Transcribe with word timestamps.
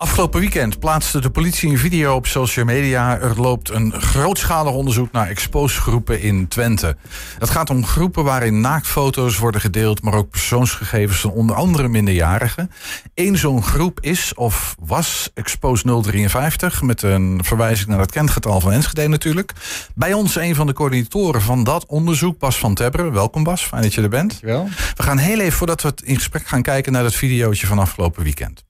Afgelopen 0.00 0.40
weekend 0.40 0.78
plaatste 0.78 1.20
de 1.20 1.30
politie 1.30 1.70
een 1.70 1.78
video 1.78 2.14
op 2.14 2.26
social 2.26 2.64
media. 2.64 3.18
Er 3.18 3.40
loopt 3.40 3.70
een 3.70 3.92
grootschalig 3.92 4.72
onderzoek 4.72 5.12
naar 5.12 5.28
exposgroepen 5.28 6.20
in 6.20 6.48
Twente. 6.48 6.96
Het 7.38 7.50
gaat 7.50 7.70
om 7.70 7.86
groepen 7.86 8.24
waarin 8.24 8.60
naaktfoto's 8.60 9.38
worden 9.38 9.60
gedeeld, 9.60 10.02
maar 10.02 10.14
ook 10.14 10.30
persoonsgegevens 10.30 11.20
van 11.20 11.30
onder 11.30 11.56
andere 11.56 11.88
minderjarigen. 11.88 12.70
Eén 13.14 13.36
zo'n 13.36 13.62
groep 13.62 14.00
is 14.00 14.34
of 14.34 14.74
was 14.80 15.30
Expose 15.34 16.00
053, 16.02 16.82
met 16.82 17.02
een 17.02 17.40
verwijzing 17.44 17.88
naar 17.88 18.00
het 18.00 18.12
kentgetal 18.12 18.60
van 18.60 18.72
Enschede 18.72 19.08
natuurlijk. 19.08 19.52
Bij 19.94 20.12
ons 20.12 20.36
een 20.36 20.54
van 20.54 20.66
de 20.66 20.72
coördinatoren 20.72 21.42
van 21.42 21.64
dat 21.64 21.86
onderzoek, 21.86 22.38
Bas 22.38 22.58
van 22.58 22.74
Tebberen. 22.74 23.12
Welkom 23.12 23.42
Bas, 23.42 23.62
fijn 23.62 23.82
dat 23.82 23.94
je 23.94 24.02
er 24.02 24.08
bent. 24.08 24.30
Dankjewel. 24.30 24.68
We 24.96 25.02
gaan 25.02 25.18
heel 25.18 25.40
even 25.40 25.58
voordat 25.58 25.82
we 25.82 25.88
het 25.88 26.02
in 26.02 26.14
gesprek 26.14 26.46
gaan 26.46 26.62
kijken 26.62 26.92
naar 26.92 27.02
dat 27.02 27.14
videootje 27.14 27.66
van 27.66 27.78
afgelopen 27.78 28.22
weekend. 28.22 28.64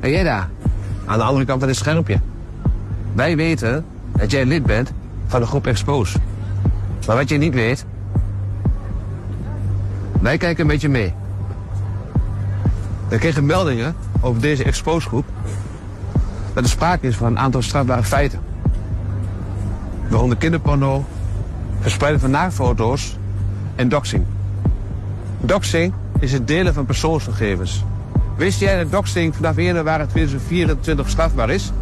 En 0.00 0.10
jij 0.10 0.22
daar, 0.22 0.48
aan 1.04 1.18
de 1.18 1.24
andere 1.24 1.44
kant 1.44 1.60
van 1.60 1.68
het 1.68 1.76
schermpje. 1.76 2.20
Wij 3.12 3.36
weten 3.36 3.84
dat 4.16 4.30
jij 4.30 4.44
lid 4.44 4.66
bent 4.66 4.92
van 5.26 5.40
de 5.40 5.46
groep 5.46 5.66
Expose. 5.66 6.18
Maar 7.06 7.16
wat 7.16 7.28
je 7.28 7.36
niet 7.36 7.54
weet, 7.54 7.84
wij 10.20 10.36
kijken 10.36 10.62
een 10.62 10.70
beetje 10.70 10.88
mee. 10.88 11.14
We 13.08 13.18
kregen 13.18 13.46
meldingen 13.46 13.94
over 14.20 14.40
deze 14.40 14.64
Expose 14.64 15.08
groep 15.08 15.24
dat 16.54 16.64
er 16.64 16.70
sprake 16.70 17.06
is 17.06 17.16
van 17.16 17.26
een 17.26 17.38
aantal 17.38 17.62
strafbare 17.62 18.02
feiten. 18.02 18.40
Waaronder 20.08 20.38
kinderporno, 20.38 21.04
verspreiden 21.80 22.20
van 22.20 22.30
naaktfoto's 22.30 23.16
en 23.74 23.88
doxing. 23.88 24.24
Doxing 25.40 25.92
is 26.18 26.32
het 26.32 26.46
delen 26.46 26.74
van 26.74 26.86
persoonsgegevens. 26.86 27.84
Wist 28.36 28.60
jij 28.60 28.82
dat 28.82 28.90
doxing 28.90 29.34
vanaf 29.34 29.56
1 29.56 29.66
januari 29.66 30.06
2024 30.06 31.08
strafbaar 31.08 31.50
is? 31.50 31.72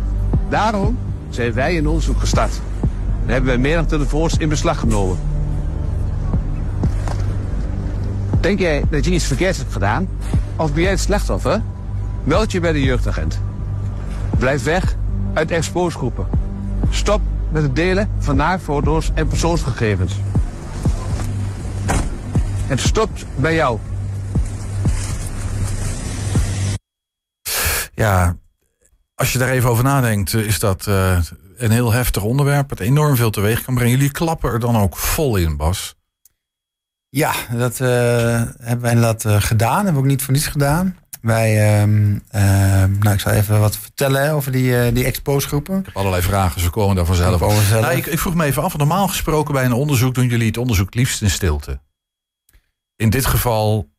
Daarom 0.49 0.99
zijn 1.31 1.53
wij 1.53 1.79
een 1.79 1.89
onderzoek 1.89 2.19
gestart. 2.19 2.61
En 3.27 3.33
hebben 3.33 3.51
wij 3.51 3.59
meer 3.59 3.77
dan 3.77 3.87
telefoons 3.87 4.37
in 4.37 4.49
beslag 4.49 4.79
genomen. 4.79 5.19
Denk 8.41 8.59
jij 8.59 8.85
dat 8.91 9.05
je 9.05 9.11
iets 9.11 9.25
verkeerds 9.25 9.59
hebt 9.59 9.73
gedaan? 9.73 10.09
Of 10.57 10.73
ben 10.73 10.83
jij 10.83 10.91
het 10.91 11.01
slachtoffer? 11.01 11.63
Meld 12.25 12.53
je 12.53 12.61
bij 12.61 12.73
de 12.73 12.83
jeugdagent. 12.83 13.41
Blijf 14.39 14.65
weg 14.65 14.97
uit 15.33 15.51
exposegroepen. 15.51 16.27
Stop 16.91 17.21
met 17.51 17.63
het 17.63 17.77
delen 17.77 18.11
van 18.19 18.37
naaktfoto's 18.37 19.11
en 19.15 19.27
persoonsgegevens. 19.27 20.15
Het 22.67 22.81
stopt 22.81 23.27
bij 23.37 23.55
jou. 23.55 23.79
Ja, 27.95 28.37
als 29.15 29.33
je 29.33 29.39
daar 29.39 29.49
even 29.49 29.71
over 29.71 29.85
nadenkt, 29.85 30.35
is 30.35 30.59
dat 30.59 30.87
uh, 30.87 31.19
een 31.57 31.71
heel 31.71 31.93
heftig 31.93 32.23
onderwerp. 32.23 32.71
Het 32.71 32.81
enorm 32.81 33.17
veel 33.17 33.31
teweeg 33.31 33.63
kan 33.63 33.75
brengen. 33.75 33.93
Jullie 33.93 34.11
klappen 34.11 34.53
er 34.53 34.61
dan 34.61 34.77
ook 34.77 34.97
vol 34.97 35.37
in, 35.37 35.57
Bas. 35.57 35.97
Ja, 37.09 37.33
dat 37.53 37.81
uh, 37.81 37.89
hebben 38.59 38.81
wij 38.81 38.93
inderdaad 38.93 39.25
uh, 39.25 39.41
gedaan. 39.41 39.77
Hebben 39.77 39.95
we 39.95 39.99
ook 39.99 40.05
niet 40.05 40.23
voor 40.23 40.33
niets 40.33 40.47
gedaan. 40.47 40.99
Wij, 41.21 41.83
uh, 41.83 41.89
nou, 42.99 43.13
ik 43.13 43.21
zal 43.21 43.33
even 43.33 43.61
wat 43.61 43.77
vertellen 43.77 44.33
over 44.33 44.53
die, 44.53 44.93
die 44.93 45.05
exposgroepen. 45.05 45.79
Ik 45.79 45.87
heb 45.87 45.97
allerlei 45.97 46.23
vragen, 46.23 46.61
ze 46.61 46.71
komen 46.71 46.97
daar 46.97 47.05
vanzelf 47.05 47.43
over. 47.43 47.81
Nou, 47.81 47.97
ik, 47.97 48.07
ik, 48.07 48.19
vroeg 48.19 48.35
me 48.35 48.45
even 48.45 48.63
af, 48.63 48.77
normaal 48.77 49.09
gesproken 49.09 49.55
bij 49.55 49.65
een 49.65 49.73
onderzoek 49.73 50.15
doen 50.15 50.29
jullie 50.29 50.47
het 50.47 50.57
onderzoek 50.57 50.95
liefst 50.95 51.23
in 51.23 51.31
stilte. 51.31 51.81
In 52.97 53.11
dit 53.11 53.27
geval 53.27 53.94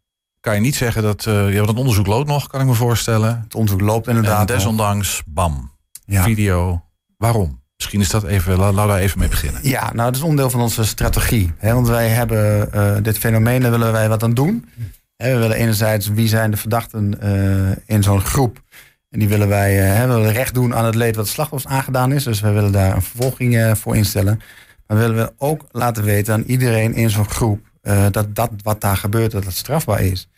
kan 0.45 0.55
je 0.55 0.61
niet 0.61 0.75
zeggen 0.75 1.03
dat. 1.03 1.25
Uh, 1.25 1.49
ja, 1.49 1.55
want 1.55 1.69
het 1.69 1.77
onderzoek 1.77 2.07
loopt 2.07 2.27
nog, 2.27 2.47
kan 2.47 2.61
ik 2.61 2.67
me 2.67 2.73
voorstellen. 2.73 3.41
Het 3.43 3.55
onderzoek 3.55 3.81
loopt 3.81 4.07
inderdaad. 4.07 4.49
En 4.49 4.55
desondanks, 4.55 5.21
bam. 5.25 5.71
Ja. 6.05 6.23
Video. 6.23 6.83
Waarom? 7.17 7.61
Misschien 7.75 8.01
is 8.01 8.09
dat 8.09 8.23
even, 8.23 8.57
laten 8.57 8.81
we 8.81 8.88
daar 8.88 8.99
even 8.99 9.19
mee 9.19 9.29
beginnen. 9.29 9.61
Ja, 9.63 9.81
nou, 9.81 9.95
dat 9.95 10.16
is 10.16 10.21
onderdeel 10.21 10.49
van 10.49 10.61
onze 10.61 10.85
strategie. 10.85 11.53
Hè, 11.57 11.73
want 11.73 11.88
wij 11.88 12.07
hebben 12.07 12.69
uh, 12.75 12.95
dit 13.01 13.17
fenomeen, 13.17 13.61
daar 13.61 13.72
willen 13.72 13.91
wij 13.91 14.09
wat 14.09 14.23
aan 14.23 14.34
doen. 14.34 14.69
Hè, 15.16 15.34
we 15.34 15.39
willen 15.39 15.57
enerzijds, 15.57 16.07
wie 16.07 16.28
zijn 16.28 16.51
de 16.51 16.57
verdachten 16.57 17.17
uh, 17.23 17.95
in 17.95 18.03
zo'n 18.03 18.22
groep? 18.22 18.61
En 19.09 19.19
die 19.19 19.28
willen 19.28 19.47
wij 19.47 19.73
hè, 19.73 20.07
we 20.07 20.13
willen 20.13 20.31
recht 20.31 20.53
doen 20.53 20.75
aan 20.75 20.85
het 20.85 20.95
leed 20.95 21.16
wat 21.16 21.28
slachtoffers 21.28 21.73
aangedaan 21.73 22.11
is. 22.11 22.23
Dus 22.23 22.39
wij 22.39 22.53
willen 22.53 22.72
daar 22.72 22.95
een 22.95 23.01
vervolging 23.01 23.78
voor 23.78 23.95
instellen. 23.95 24.41
Maar 24.88 24.97
willen 24.97 25.16
we 25.16 25.34
ook 25.38 25.66
laten 25.72 26.03
weten 26.03 26.34
aan 26.34 26.44
iedereen 26.44 26.94
in 26.94 27.09
zo'n 27.09 27.29
groep 27.29 27.59
uh, 27.88 28.06
dat, 28.12 28.35
dat 28.35 28.51
wat 28.63 28.81
daar 28.81 28.97
gebeurt, 28.97 29.31
dat 29.31 29.46
het 29.46 29.56
strafbaar 29.56 30.01
is. 30.01 30.29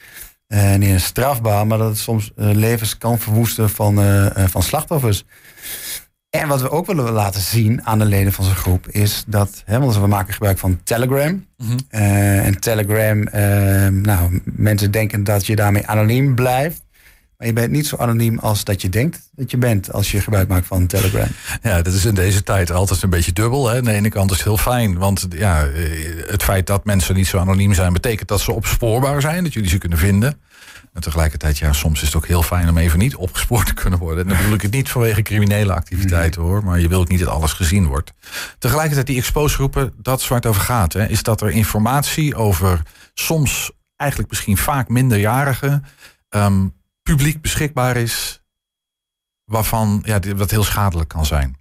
Uh, 0.47 0.75
niet 0.75 0.90
eens 0.90 1.03
strafbaar, 1.03 1.68
maar 1.68 1.78
dat 1.78 1.90
het 1.90 1.97
soms 1.97 2.31
uh, 2.35 2.52
levens 2.53 2.97
kan 2.97 3.19
verwoesten 3.19 3.69
van, 3.69 3.96
van 4.50 4.63
slachtoffers. 4.63 5.25
En 6.30 6.47
wat 6.47 6.62
we 6.62 6.69
ook 6.69 6.85
willen 6.85 7.12
laten 7.12 7.41
zien 7.41 7.85
aan 7.85 8.00
de 8.00 8.06
leden 8.06 8.34
van 8.34 8.46
zo'n 8.46 8.56
groep 8.56 8.88
is 8.88 9.24
dat, 9.28 9.62
hè, 9.66 9.80
want 9.80 9.97
we 9.97 10.08
maken 10.08 10.34
gebruik 10.34 10.58
van 10.58 10.80
Telegram. 10.84 11.30
Mm 11.30 11.46
-hmm. 11.68 11.78
en 11.90 12.59
Telegram, 12.59 13.24
nou, 14.02 14.41
mensen 14.44 14.91
denken 14.91 15.24
dat 15.24 15.46
je 15.46 15.56
daarmee 15.56 15.88
anoniem 15.88 16.35
blijft. 16.35 16.81
Maar 17.38 17.48
je 17.48 17.53
bent 17.53 17.72
niet 17.72 17.88
zo 17.88 17.96
anoniem 17.96 18.40
als 18.40 18.64
dat 18.64 18.81
je 18.81 18.90
denkt 18.90 19.30
dat 19.31 19.52
je 19.52 19.58
bent 19.58 19.94
als 19.94 20.12
je 20.12 20.22
gebruik 20.22 20.48
maakt 20.48 20.68
van 20.68 20.88
Telegram. 20.88 21.28
Ja, 21.62 21.81
dat 21.81 21.94
is 21.94 22.06
in 22.06 22.16
deze 22.16 22.44
tijd 22.44 22.72
altijd 22.72 23.02
een 23.02 23.09
beetje 23.09 23.34
dubbel. 23.34 23.70
Hè? 23.70 23.78
Aan 23.78 23.84
de 23.84 23.92
ene 23.92 24.09
kant 24.09 24.31
is 24.31 24.38
het 24.38 24.46
heel 24.46 24.58
fijn, 24.58 24.98
want 24.98 25.28
ja, 25.30 25.68
het 26.28 26.44
feit 26.44 26.68
dat 26.68 26.86
mensen 26.86 27.16
niet 27.16 27.28
zo 27.28 27.38
anoniem 27.38 27.74
zijn, 27.74 27.94
betekent 27.94 28.28
dat 28.28 28.42
ze 28.42 28.52
opspoorbaar 28.52 29.22
zijn, 29.22 29.44
dat 29.44 29.53
jullie 29.53 29.70
ze 29.70 29.78
kunnen 29.78 29.97
vinden. 29.97 30.40
En 30.94 31.02
tegelijkertijd, 31.02 31.58
ja, 31.58 31.74
soms 31.74 32.02
is 32.02 32.08
het 32.08 32.16
ook 32.16 32.28
heel 32.28 32.44
fijn 32.44 32.70
om 32.70 32.78
even 32.78 33.00
niet 33.00 33.16
opgespoord 33.16 33.66
te 33.66 33.74
kunnen 33.74 34.00
worden. 34.00 34.30
En 34.30 34.44
dan 34.44 34.53
ik 34.53 34.62
het 34.62 34.72
niet 34.72 34.90
vanwege 34.90 35.22
criminele 35.22 35.74
activiteiten 35.74 36.42
hoor, 36.42 36.64
maar 36.64 36.80
je 36.80 36.88
wilt 36.88 37.09
niet 37.09 37.20
dat 37.20 37.30
alles 37.30 37.53
gezien 37.53 37.86
wordt. 37.86 38.14
Tegelijkertijd, 38.59 39.08
die 39.08 39.18
exposegroepen, 39.18 39.94
dat 40.02 40.20
is 40.20 40.28
waar 40.28 40.38
het 40.38 40.47
over 40.47 40.62
gaat. 40.62 40.94
Hè, 40.94 41.08
is 41.08 41.24
dat 41.24 41.42
er 41.42 41.50
informatie 41.50 42.36
over 42.36 42.81
soms 43.14 43.72
eigenlijk 43.96 44.30
misschien 44.30 44.58
vaak 44.58 44.90
minderjarigen. 44.90 45.86
Um, 46.30 46.76
publiek 47.07 47.41
beschikbaar 47.41 47.97
is, 47.97 48.41
waarvan 49.45 50.01
ja, 50.06 50.19
wat 50.35 50.51
heel 50.51 50.63
schadelijk 50.63 51.09
kan 51.09 51.25
zijn. 51.25 51.57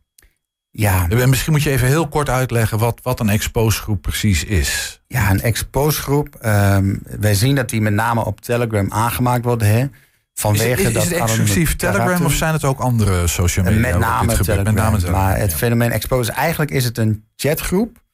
Ja. 0.70 1.08
En 1.08 1.28
misschien 1.28 1.52
moet 1.52 1.62
je 1.62 1.70
even 1.70 1.86
heel 1.86 2.08
kort 2.08 2.28
uitleggen 2.28 2.78
wat, 2.78 3.00
wat 3.02 3.20
een 3.20 3.28
exposegroep 3.28 4.02
precies 4.02 4.44
is. 4.44 5.00
Ja, 5.06 5.30
een 5.30 5.40
exposegroep. 5.40 6.38
Um, 6.44 7.02
wij 7.20 7.34
zien 7.34 7.54
dat 7.54 7.68
die 7.68 7.80
met 7.80 7.92
name 7.92 8.24
op 8.24 8.40
Telegram 8.40 8.92
aangemaakt 8.92 9.44
worden. 9.44 9.68
Hè? 9.68 9.86
Vanwege 10.34 10.72
is, 10.72 10.78
is, 10.80 10.86
is 10.86 10.92
dat 10.92 11.04
het 11.04 11.12
exclusief 11.12 11.76
Telegram 11.76 12.04
karakter. 12.04 12.26
of 12.26 12.34
zijn 12.34 12.52
het 12.52 12.64
ook 12.64 12.78
andere 12.78 13.26
social 13.26 13.64
media? 13.64 13.80
Met 13.80 13.98
name, 13.98 14.34
Telegram, 14.36 14.64
met 14.64 14.74
name 14.74 14.98
Telegram. 14.98 15.20
Maar 15.20 15.38
het 15.38 15.50
ja. 15.50 15.56
fenomeen 15.56 15.92
expose, 15.92 16.32
eigenlijk 16.32 16.70
is 16.70 16.84
het 16.84 16.98
een 16.98 17.24
chatgroep. 17.36 18.04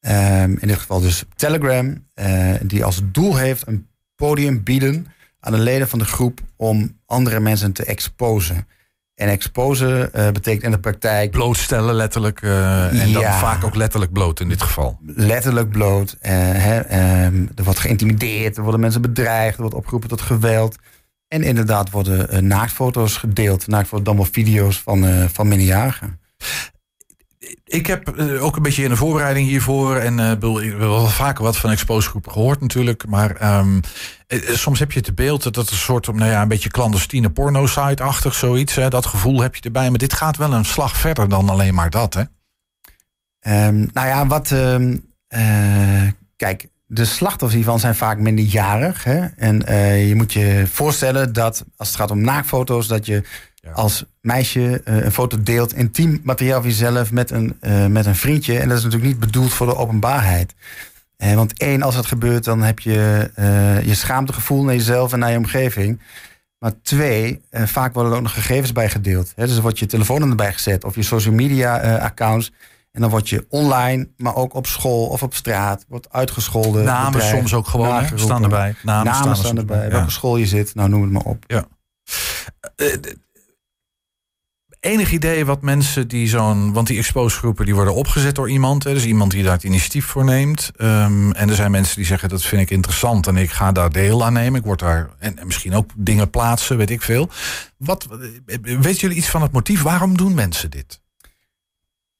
Um, 0.00 0.58
in 0.58 0.68
dit 0.68 0.78
geval 0.78 1.00
dus 1.00 1.24
Telegram. 1.36 2.06
Uh, 2.14 2.54
die 2.62 2.84
als 2.84 3.00
doel 3.04 3.36
heeft 3.36 3.66
een 3.66 3.88
podium 4.16 4.62
bieden 4.62 5.06
aan 5.44 5.52
de 5.52 5.58
leden 5.58 5.88
van 5.88 5.98
de 5.98 6.04
groep 6.04 6.40
om 6.56 6.98
andere 7.06 7.40
mensen 7.40 7.72
te 7.72 7.84
exposen. 7.84 8.66
En 9.14 9.28
exposen 9.28 10.10
uh, 10.14 10.30
betekent 10.30 10.62
in 10.62 10.70
de 10.70 10.78
praktijk. 10.78 11.30
Blootstellen, 11.30 11.94
letterlijk. 11.94 12.42
Uh, 12.42 13.00
en 13.02 13.08
ja, 13.08 13.20
dan 13.20 13.32
vaak 13.32 13.64
ook 13.64 13.74
letterlijk 13.74 14.12
bloot 14.12 14.40
in 14.40 14.48
dit 14.48 14.62
geval. 14.62 14.98
Letterlijk 15.04 15.70
bloot. 15.70 16.16
Uh, 16.22 16.30
hè, 16.30 16.78
um, 17.26 17.50
er 17.54 17.64
wordt 17.64 17.78
geïntimideerd, 17.78 18.56
er 18.56 18.62
worden 18.62 18.80
mensen 18.80 19.02
bedreigd, 19.02 19.54
er 19.54 19.60
wordt 19.60 19.76
opgeroepen 19.76 20.08
tot 20.08 20.20
geweld. 20.20 20.76
En 21.28 21.42
inderdaad 21.42 21.90
worden 21.90 22.46
naaktfoto's 22.46 23.16
gedeeld, 23.16 23.66
naaktfoto's, 23.66 24.04
dan 24.04 24.16
wel 24.16 24.28
video's 24.30 24.80
van, 24.80 25.28
van 25.28 25.48
minderjarigen 25.48 26.20
ik 27.64 27.86
heb 27.86 28.18
ook 28.40 28.56
een 28.56 28.62
beetje 28.62 28.82
in 28.82 28.88
de 28.88 28.96
voorbereiding 28.96 29.48
hiervoor. 29.48 29.96
En 29.96 30.18
uh, 30.18 30.30
ik 30.62 30.70
heb 30.70 30.78
wel 30.78 31.06
vaker 31.06 31.44
wat 31.44 31.56
van 31.56 31.70
exposegroepen 31.70 32.32
gehoord 32.32 32.60
natuurlijk. 32.60 33.06
Maar 33.06 33.58
um, 33.58 33.80
soms 34.52 34.78
heb 34.78 34.92
je 34.92 35.00
het 35.00 35.14
beeld 35.14 35.42
dat 35.42 35.56
het 35.56 35.70
een 35.70 35.76
soort 35.76 36.06
nou 36.06 36.30
ja, 36.30 36.42
een 36.42 36.48
beetje 36.48 36.68
clandestine 36.68 37.30
porno-site-achtig 37.30 38.34
zoiets. 38.34 38.74
Hè, 38.74 38.88
dat 38.88 39.06
gevoel 39.06 39.40
heb 39.40 39.54
je 39.54 39.62
erbij. 39.62 39.88
Maar 39.88 39.98
dit 39.98 40.12
gaat 40.12 40.36
wel 40.36 40.52
een 40.52 40.64
slag 40.64 40.96
verder 40.96 41.28
dan 41.28 41.48
alleen 41.48 41.74
maar 41.74 41.90
dat, 41.90 42.14
hè? 42.14 42.22
Um, 43.66 43.90
nou 43.92 44.06
ja, 44.06 44.26
wat. 44.26 44.50
Uh, 44.50 46.08
kijk, 46.36 46.68
de 46.86 47.04
slachtoffers 47.04 47.54
hiervan 47.54 47.80
zijn 47.80 47.94
vaak 47.94 48.18
minderjarig. 48.18 49.04
Hè? 49.04 49.26
En 49.36 49.58
je 50.06 50.14
moet 50.14 50.32
je 50.32 50.64
voorstellen 50.72 51.32
dat 51.32 51.64
als 51.76 51.88
het 51.88 51.96
gaat 51.96 52.10
om 52.10 52.20
naakfoto's, 52.20 52.86
dat 52.86 53.06
je 53.06 53.22
ja. 53.64 53.70
als 53.72 54.04
meisje 54.20 54.60
uh, 54.84 55.04
een 55.04 55.12
foto 55.12 55.42
deelt, 55.42 55.74
intiem 55.74 56.20
materiaal 56.22 56.60
van 56.60 56.70
jezelf 56.70 57.12
met 57.12 57.30
een, 57.30 57.56
uh, 57.60 57.86
met 57.86 58.06
een 58.06 58.16
vriendje. 58.16 58.58
En 58.58 58.68
dat 58.68 58.78
is 58.78 58.84
natuurlijk 58.84 59.10
niet 59.10 59.20
bedoeld 59.20 59.52
voor 59.52 59.66
de 59.66 59.76
openbaarheid. 59.76 60.54
Uh, 61.18 61.34
want 61.34 61.58
één, 61.58 61.82
als 61.82 61.94
het 61.94 62.06
gebeurt, 62.06 62.44
dan 62.44 62.62
heb 62.62 62.78
je 62.78 63.30
je 63.84 63.94
schaamtegevoel 63.94 64.64
naar 64.64 64.74
jezelf 64.74 65.12
en 65.12 65.18
naar 65.18 65.30
je 65.30 65.38
omgeving. 65.38 66.00
Maar 66.58 66.72
twee, 66.82 67.40
vaak 67.50 67.94
worden 67.94 68.12
er 68.12 68.18
ook 68.18 68.24
nog 68.24 68.34
gegevens 68.34 68.72
bij 68.72 68.90
gedeeld. 68.90 69.32
Dus 69.36 69.56
er 69.56 69.62
wordt 69.62 69.78
je 69.78 69.86
telefoonnummer 69.86 70.38
erbij 70.38 70.52
gezet 70.52 70.84
of 70.84 70.94
je 70.94 71.02
social 71.02 71.34
media 71.34 71.98
accounts. 71.98 72.52
En 72.92 73.00
dan 73.00 73.10
word 73.10 73.28
je 73.28 73.46
online, 73.48 74.08
maar 74.16 74.34
ook 74.34 74.54
op 74.54 74.66
school 74.66 75.06
of 75.06 75.22
op 75.22 75.34
straat, 75.34 75.84
wordt 75.88 76.12
uitgescholden. 76.12 76.84
Namen 76.84 77.22
soms 77.22 77.54
ook 77.54 77.66
gewoon, 77.66 78.04
staan 78.14 78.42
erbij. 78.42 78.74
Namen, 78.82 79.04
Namen 79.04 79.14
staan, 79.14 79.36
staan 79.36 79.58
erbij. 79.58 79.84
Ja. 79.84 79.90
Welke 79.90 80.10
school 80.10 80.36
je 80.36 80.46
zit, 80.46 80.74
nou 80.74 80.88
noem 80.88 81.02
het 81.02 81.10
maar 81.10 81.22
op. 81.22 81.44
Ja. 81.46 81.66
Eh, 84.84 84.92
enig 84.92 85.12
idee 85.12 85.44
wat 85.44 85.62
mensen 85.62 86.08
die 86.08 86.28
zo'n. 86.28 86.72
Want 86.72 86.86
die 86.86 86.98
expose 86.98 87.38
groepen 87.38 87.64
die 87.64 87.74
worden 87.74 87.94
opgezet 87.94 88.34
door 88.34 88.50
iemand. 88.50 88.84
Hè, 88.84 88.92
dus 88.92 89.04
iemand 89.04 89.30
die 89.30 89.42
daar 89.42 89.52
het 89.52 89.64
initiatief 89.64 90.06
voor 90.06 90.24
neemt. 90.24 90.72
Ehm, 90.76 91.30
en 91.30 91.48
er 91.48 91.54
zijn 91.54 91.70
mensen 91.70 91.96
die 91.96 92.06
zeggen 92.06 92.28
dat 92.28 92.44
vind 92.44 92.62
ik 92.62 92.70
interessant 92.70 93.26
en 93.26 93.36
ik 93.36 93.50
ga 93.50 93.72
daar 93.72 93.92
deel 93.92 94.24
aan 94.24 94.32
nemen. 94.32 94.60
Ik 94.60 94.66
word 94.66 94.80
daar. 94.80 95.08
En, 95.18 95.38
en 95.38 95.46
misschien 95.46 95.74
ook 95.74 95.90
dingen 95.96 96.30
plaatsen, 96.30 96.76
weet 96.76 96.90
ik 96.90 97.02
veel. 97.02 97.28
Wat, 97.76 98.08
weet 98.62 99.00
jullie 99.00 99.16
iets 99.16 99.30
van 99.30 99.42
het 99.42 99.52
motief? 99.52 99.82
Waarom 99.82 100.16
doen 100.16 100.34
mensen 100.34 100.70
dit? 100.70 101.02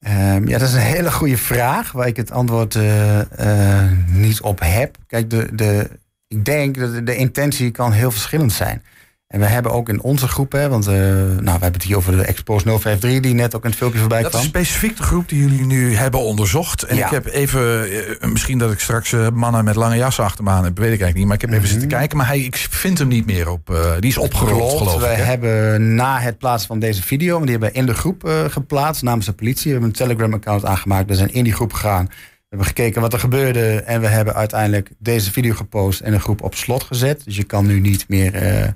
Ehm, 0.04 0.48
ja, 0.48 0.58
dat 0.58 0.68
is 0.68 0.74
een 0.74 0.80
hele 0.80 1.12
goede 1.12 1.36
vraag 1.38 1.92
waar 1.92 2.06
ik 2.06 2.16
het 2.16 2.30
antwoord 2.30 2.74
uh, 2.74 3.18
uh, 3.18 3.90
niet 4.06 4.40
op 4.40 4.60
heb. 4.60 4.96
Kijk, 5.06 5.30
de, 5.30 5.48
de, 5.52 5.90
ik 6.28 6.44
denk 6.44 6.78
dat 6.78 7.06
de 7.06 7.16
intentie 7.16 7.70
kan 7.70 7.92
heel 7.92 8.10
verschillend 8.10 8.52
zijn. 8.52 8.82
En 9.34 9.40
we 9.40 9.46
hebben 9.46 9.72
ook 9.72 9.88
in 9.88 10.02
onze 10.02 10.28
groep, 10.28 10.52
hè, 10.52 10.68
want 10.68 10.86
uh, 10.88 10.92
nou, 10.94 11.38
we 11.42 11.50
hebben 11.50 11.72
het 11.72 11.82
hier 11.82 11.96
over 11.96 12.16
de 12.16 12.22
Expose 12.24 12.64
053, 12.64 13.20
die 13.20 13.34
net 13.34 13.56
ook 13.56 13.62
in 13.64 13.68
het 13.68 13.78
filmpje 13.78 13.98
voorbij 14.00 14.22
dat 14.22 14.30
kwam. 14.30 14.42
Dat 14.42 14.52
is 14.52 14.58
specifiek 14.58 14.96
de 14.96 15.02
groep 15.02 15.28
die 15.28 15.38
jullie 15.40 15.66
nu 15.66 15.94
hebben 15.96 16.20
onderzocht. 16.20 16.82
En 16.82 16.96
Ja. 16.96 17.04
ik 17.06 17.10
heb 17.10 17.26
even, 17.26 17.90
eh, 18.20 18.28
misschien 18.28 18.58
dat 18.58 18.72
ik 18.72 18.78
straks 18.80 19.12
eh, 19.12 19.28
mannen 19.28 19.64
met 19.64 19.74
lange 19.74 19.96
jassen 19.96 20.24
achter 20.24 20.44
me 20.44 20.50
aan 20.50 20.64
heb, 20.64 20.78
weet 20.78 20.92
ik 20.92 21.00
eigenlijk 21.00 21.14
niet. 21.16 21.26
Maar 21.26 21.34
ik 21.34 21.40
heb 21.40 21.50
even 21.50 21.62
Mhm. 21.62 21.70
zitten 21.72 21.88
kijken, 21.98 22.16
maar 22.16 22.26
hij, 22.26 22.40
ik 22.40 22.56
vind 22.56 22.98
hem 22.98 23.08
niet 23.08 23.26
meer 23.26 23.48
op. 23.50 23.70
eh, 23.70 23.92
die 24.00 24.10
is 24.10 24.18
opgerold, 24.18 24.78
geloof 24.78 25.00
we 25.00 25.06
ik. 25.10 25.16
hè? 25.16 25.22
hebben 25.22 25.94
na 25.94 26.18
het 26.18 26.38
plaatsen 26.38 26.68
van 26.68 26.78
deze 26.78 27.02
video, 27.02 27.32
want 27.32 27.42
die 27.42 27.52
hebben 27.52 27.68
we 27.72 27.78
in 27.78 27.86
de 27.86 27.94
groep 27.94 28.24
eh, 28.24 28.44
geplaatst 28.48 29.02
namens 29.02 29.26
de 29.26 29.32
politie. 29.32 29.64
We 29.64 29.70
hebben 29.70 29.88
een 29.88 29.94
Telegram-account 29.96 30.64
aangemaakt. 30.64 31.08
We 31.08 31.14
zijn 31.14 31.32
in 31.32 31.44
die 31.44 31.52
groep 31.52 31.72
gegaan. 31.72 32.04
We 32.04 32.60
hebben 32.60 32.66
gekeken 32.66 33.00
wat 33.00 33.12
er 33.12 33.18
gebeurde. 33.18 33.80
En 33.82 34.00
we 34.00 34.06
hebben 34.06 34.34
uiteindelijk 34.34 34.90
deze 34.98 35.32
video 35.32 35.54
gepost 35.54 36.00
en 36.00 36.12
de 36.12 36.20
groep 36.20 36.42
op 36.42 36.54
slot 36.54 36.82
gezet. 36.82 37.22
Dus 37.24 37.36
je 37.36 37.44
kan 37.44 37.66
nu 37.66 37.80
niet 37.80 38.04
meer 38.08 38.34
eh, 38.34 38.68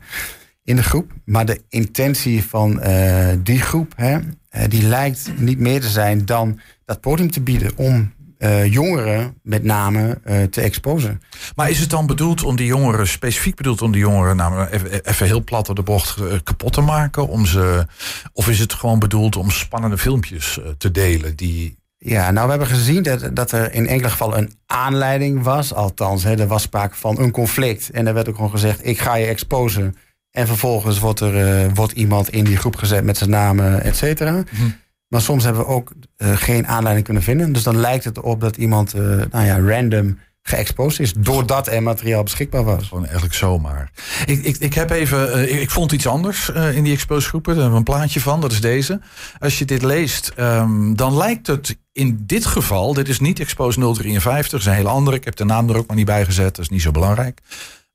in 0.69 0.77
de 0.77 0.83
groep. 0.83 1.13
Maar 1.25 1.47
de 1.47 1.63
intentie 1.69 2.45
van 2.45 2.81
eh, 2.81 3.29
die 3.43 3.61
groep, 3.61 3.93
hè, 3.97 4.19
eh, 4.49 4.69
die 4.69 4.83
lijkt 4.83 5.31
niet 5.37 5.59
meer 5.59 5.81
te 5.81 5.89
zijn 5.89 6.25
dan 6.25 6.61
dat 6.85 7.01
podium 7.01 7.31
te 7.31 7.41
bieden 7.41 7.73
om 7.77 8.13
eh, 8.39 8.73
jongeren 8.73 9.35
met 9.43 9.63
name 9.63 10.21
te 10.51 10.61
exposen. 10.61 11.23
Maar 11.55 11.71
is 11.71 11.81
het 11.81 11.91
dan 11.91 12.07
bedoeld 12.07 12.43
om 12.43 12.57
die 12.57 12.67
jongeren, 12.67 13.09
specifiek 13.09 13.55
bedoeld 13.55 13.83
om 13.83 13.93
die 13.93 14.01
jongeren, 14.01 14.37
nou, 14.37 14.67
even, 14.67 15.05
even 15.05 15.27
heel 15.27 15.45
plat 15.45 15.69
op 15.69 15.77
de 15.77 15.83
bocht 15.83 16.17
kapot 16.43 16.73
te 16.73 16.81
maken? 16.81 17.29
Om 17.29 17.47
ze, 17.47 17.87
of 18.33 18.49
is 18.49 18.59
het 18.59 18.73
gewoon 18.73 18.99
bedoeld 18.99 19.37
om 19.37 19.51
spannende 19.51 19.99
filmpjes 19.99 20.61
te 20.79 20.91
delen 20.91 21.37
die. 21.37 21.77
Ja, 21.99 22.31
nou 22.31 22.45
we 22.45 22.51
hebben 22.51 22.69
gezien 22.69 23.03
dat, 23.03 23.37
dat 23.37 23.53
er 23.53 23.73
in 23.73 23.87
enkele 23.87 24.11
gevallen 24.11 24.39
een 24.39 24.53
aanleiding 24.67 25.43
was. 25.43 25.75
Althans, 25.75 26.25
hè, 26.25 26.39
er 26.39 26.47
was 26.47 26.63
sprake 26.63 26.97
van 26.97 27.19
een 27.19 27.31
conflict. 27.31 27.91
En 27.91 28.07
er 28.07 28.15
werd 28.15 28.29
ook 28.29 28.35
gewoon 28.35 28.51
gezegd, 28.51 28.87
ik 28.87 28.99
ga 28.99 29.15
je 29.15 29.27
exposen. 29.27 29.95
En 30.31 30.47
vervolgens 30.47 30.99
wordt 30.99 31.21
er 31.21 31.65
eh, 31.65 31.71
wordt 31.75 31.93
iemand 31.93 32.29
in 32.29 32.45
die 32.45 32.57
groep 32.57 32.77
gezet 32.77 33.05
met 33.05 33.17
zijn 33.17 33.31
naam, 33.31 33.61
et 33.61 33.97
cetera. 33.97 34.33
Mhm. 34.33 34.69
Maar 35.09 35.21
soms 35.21 35.45
hebben 35.45 35.63
we 35.63 35.69
ook 35.69 35.93
eh, 36.17 36.37
geen 36.37 36.67
aanleiding 36.67 37.05
kunnen 37.05 37.23
vinden. 37.23 37.53
Dus 37.53 37.63
dan 37.63 37.77
lijkt 37.77 38.05
het 38.05 38.17
erop 38.17 38.41
dat 38.41 38.57
iemand 38.57 38.95
eh, 38.95 39.01
nou 39.31 39.45
ja, 39.45 39.61
random 39.61 40.19
geëxposed 40.43 41.01
is. 41.01 41.13
Doordat 41.13 41.69
er 41.69 41.83
materiaal 41.83 42.23
beschikbaar 42.23 42.65
was. 42.65 42.89
Gewoon 42.89 43.05
eigenlijk 43.05 43.35
zomaar. 43.35 43.91
Ik, 44.27 44.45
ik, 44.45 44.57
ik 44.57 44.75
heb 44.75 44.91
even. 44.91 45.53
ik, 45.53 45.61
ik 45.61 45.71
vond 45.71 45.93
iets 45.93 46.07
anders 46.07 46.49
in 46.49 46.85
die 46.85 46.93
expose 46.93 47.29
groepen. 47.29 47.55
Daar 47.55 47.63
hebben 47.63 47.83
we 47.85 47.91
een 47.91 47.97
plaatje 47.97 48.21
van. 48.21 48.41
Dat 48.41 48.53
is 48.53 48.61
deze. 48.61 49.01
Als 49.39 49.59
je 49.59 49.65
dit 49.65 49.83
leest, 49.83 50.33
ehm, 50.37 50.95
dan 50.95 51.17
lijkt 51.17 51.47
het 51.47 51.79
in 51.93 52.23
dit 52.27 52.47
geval. 52.47 52.95
Dit 52.95 53.09
is 53.09 53.21
niet 53.21 53.41
expose 53.41 53.81
053. 53.81 54.51
Dat 54.51 54.61
is 54.61 54.67
een 54.67 54.73
hele 54.73 54.89
andere. 54.89 55.17
Ik 55.17 55.25
heb 55.25 55.37
de 55.37 55.45
naam 55.45 55.69
er 55.69 55.77
ook 55.77 55.87
maar 55.87 55.97
niet 55.97 56.07
bij 56.07 56.25
gezet. 56.25 56.57
Dat 56.57 56.65
is 56.65 56.71
niet 56.71 56.83
zo 56.83 56.91
belangrijk. 56.91 57.41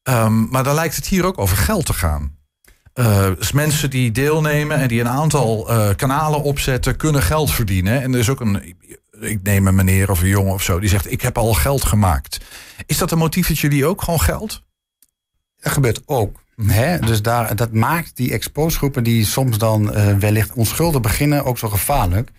Ehm, 0.04 0.50
maar 0.50 0.64
dan 0.64 0.76
lijkt 0.76 0.96
het 0.96 1.08
hier 1.08 1.26
ook 1.26 1.38
over 1.38 1.58
geld 1.58 1.86
te 1.86 1.94
gaan. 1.94 2.38
Eh, 2.94 3.28
dus 3.38 3.52
mensen 3.52 3.90
die 3.90 4.12
deelnemen 4.12 4.78
en 4.78 4.88
die 4.88 5.00
een 5.00 5.10
aantal 5.10 5.70
eh, 5.70 5.96
kanalen 5.96 6.44
opzetten, 6.44 6.96
kunnen 6.96 7.22
geld 7.22 7.52
verdienen. 7.52 8.02
En 8.02 8.14
er 8.14 8.20
is 8.20 8.30
ook 8.30 8.40
een, 8.40 8.76
ik 9.20 9.40
neem 9.44 9.68
een 9.68 9.76
meneer 9.76 10.10
of 10.10 10.22
een 10.22 10.28
jongen 10.28 10.54
of 10.54 10.64
zo, 10.64 10.80
die 10.80 10.90
zegt: 10.90 11.12
Ik 11.12 11.22
heb 11.22 11.38
al 11.38 11.54
geld 11.54 11.84
gemaakt. 11.84 12.40
Is 12.86 12.98
dat 12.98 13.12
een 13.12 13.18
motief 13.18 13.48
dat 13.48 13.60
jullie 13.60 13.86
ook 13.86 14.02
gewoon 14.02 14.22
geld? 14.22 14.64
Dat 15.60 15.74
gebeurt 15.74 16.02
ook. 16.06 16.42
Dus 17.00 17.22
daar, 17.22 17.56
dat 17.56 17.72
maakt 17.72 18.16
die 18.16 18.32
exposegroepen 18.32 19.04
die 19.04 19.26
soms 19.26 19.58
dan 19.58 19.94
eh, 19.94 20.18
wellicht 20.18 20.54
onschuldig 20.54 21.02
beginnen 21.02 21.46
ook 21.46 21.58
zo 21.58 21.70
gevaarlijk. 21.70 22.30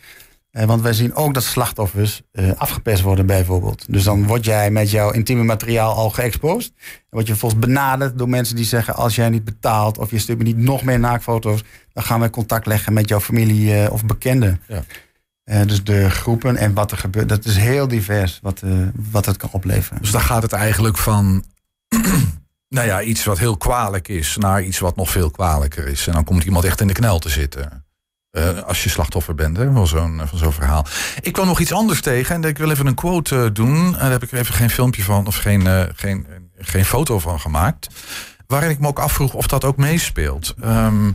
Eh, 0.55 0.67
want 0.67 0.83
wij 0.83 0.93
zien 0.93 1.15
ook 1.15 1.35
dat 1.35 1.43
slachtoffers 1.43 2.23
eh, 2.33 2.51
afgepest 2.56 3.03
worden 3.03 3.27
bijvoorbeeld. 3.27 3.85
Dus 3.89 4.05
dan 4.05 4.27
word 4.27 4.45
jij 4.45 4.71
met 4.71 4.91
jouw 4.91 5.11
intieme 5.11 5.43
materiaal 5.43 5.95
al 5.95 6.11
geëxposed. 6.11 6.73
Dan 6.77 6.87
word 7.11 7.27
je 7.27 7.33
vervolgens 7.33 7.61
benaderd 7.61 8.19
door 8.19 8.29
mensen 8.29 8.56
die 8.56 8.65
zeggen... 8.65 8.95
als 8.95 9.15
jij 9.15 9.29
niet 9.29 9.45
betaalt 9.45 9.99
of 9.99 10.11
je 10.11 10.19
stuurt 10.19 10.39
me 10.39 10.45
niet 10.45 10.56
nog 10.56 10.83
meer 10.83 10.99
naaktfoto's... 10.99 11.62
dan 11.93 12.05
gaan 12.05 12.21
we 12.21 12.31
contact 12.31 12.67
leggen 12.67 12.93
met 12.93 13.09
jouw 13.09 13.21
familie 13.21 13.75
eh, 13.75 13.93
of 13.93 14.05
bekenden. 14.05 14.61
Ja. 14.69 15.65
Dus 15.65 15.85
de 15.85 16.11
groepen 16.11 16.56
en 16.56 16.75
wat 16.75 16.91
er 16.91 16.99
gebeurt, 16.99 17.29
dat 17.29 17.45
is 17.45 17.56
heel 17.56 17.89
divers 17.89 18.39
wat, 18.43 18.62
wat 19.11 19.27
het 19.27 19.37
kan 19.37 19.49
opleveren. 19.53 20.01
Dus 20.01 20.11
dan 20.11 20.21
gaat 20.21 20.43
het 20.43 20.53
eigenlijk 20.53 20.99
van. 20.99 21.45
nou 22.69 22.87
ja, 22.87 23.03
iets 23.03 23.25
wat 23.25 23.39
heel 23.39 23.56
kwalijk 23.56 24.09
is, 24.09 24.37
naar 24.37 24.62
iets 24.62 24.79
wat 24.79 24.97
nog 24.97 25.11
veel 25.11 25.31
kwalijker 25.31 25.89
is. 25.89 26.06
En 26.06 26.12
dan 26.12 26.25
komt 26.25 26.45
iemand 26.45 26.65
echt 26.65 26.81
in 26.81 26.87
de 26.87 26.93
knel 26.93 27.19
te 27.19 27.29
zitten. 27.29 27.83
Eh, 28.34 28.62
als 28.62 28.82
je 28.82 28.88
slachtoffer 28.88 29.34
bent 29.34 29.56
hè, 29.56 29.72
van 29.72 29.86
zo'n 29.86 30.20
van 30.25 30.38
zo'n 30.38 30.52
verhaal. 30.52 30.86
Ik 31.20 31.32
kwam 31.32 31.46
nog 31.46 31.60
iets 31.60 31.72
anders 31.72 32.00
tegen 32.00 32.34
en 32.34 32.44
ik 32.44 32.58
wil 32.58 32.70
even 32.70 32.86
een 32.86 32.94
quote 32.94 33.44
eh, 33.44 33.50
doen. 33.52 33.76
En 33.76 33.92
daar 33.92 34.10
heb 34.10 34.22
ik 34.22 34.32
even 34.32 34.54
geen 34.54 34.70
filmpje 34.70 35.02
van 35.02 35.26
of 35.26 35.36
geen, 35.36 35.66
eh, 35.66 35.82
geen, 35.94 36.26
geen 36.58 36.84
foto 36.84 37.19
van 37.19 37.40
gemaakt. 37.40 37.88
Waarin 38.46 38.70
ik 38.70 38.78
me 38.78 38.86
ook 38.86 38.98
afvroeg 38.98 39.34
of 39.34 39.46
dat 39.46 39.64
ook 39.64 39.76
meespeelt. 39.76 40.54
Ehm, 40.60 41.10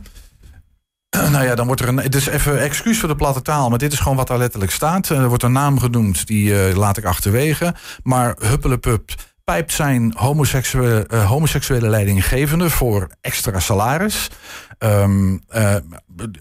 nou 1.31 1.43
ja, 1.43 1.55
dan 1.55 1.65
wordt 1.65 1.81
er 1.81 1.87
een. 1.87 1.97
Het 1.97 2.15
is 2.15 2.27
even 2.27 2.61
excuus 2.61 2.99
voor 2.99 3.09
de 3.09 3.15
platte 3.15 3.41
taal, 3.41 3.69
maar 3.69 3.77
dit 3.77 3.93
is 3.93 3.99
gewoon 3.99 4.17
wat 4.17 4.27
daar 4.27 4.37
letterlijk 4.37 4.71
staat. 4.71 5.09
Er 5.09 5.27
wordt 5.27 5.43
een 5.43 5.51
naam 5.51 5.79
genoemd, 5.79 6.27
die 6.27 6.67
eh, 6.67 6.75
laat 6.75 6.97
ik 6.97 7.05
achterwege. 7.05 7.75
Maar 8.03 8.35
Huppelepup 8.39 9.11
pijpt 9.49 9.73
zijn 9.73 10.13
homoseksuele, 10.17 11.07
eh, 11.07 11.27
homoseksuele 11.29 11.89
leidinggevende 11.89 12.69
voor 12.69 13.09
extra 13.21 13.59
salaris. 13.59 14.29
Ehm, 14.77 15.37
eh, 15.47 15.75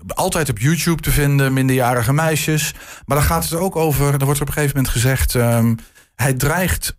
altijd 0.06 0.48
op 0.48 0.58
YouTube 0.58 1.02
te 1.02 1.10
vinden, 1.10 1.52
minderjarige 1.52 2.12
meisjes. 2.12 2.74
Maar 3.06 3.16
dan 3.16 3.26
gaat 3.26 3.44
het 3.44 3.54
ook 3.54 3.76
over, 3.76 4.14
er 4.14 4.24
wordt 4.24 4.40
op 4.40 4.46
een 4.46 4.52
gegeven 4.52 4.76
moment 4.76 4.92
gezegd, 4.92 5.34
ehm, 5.34 5.74
hij 6.14 6.34
dreigt. 6.34 6.96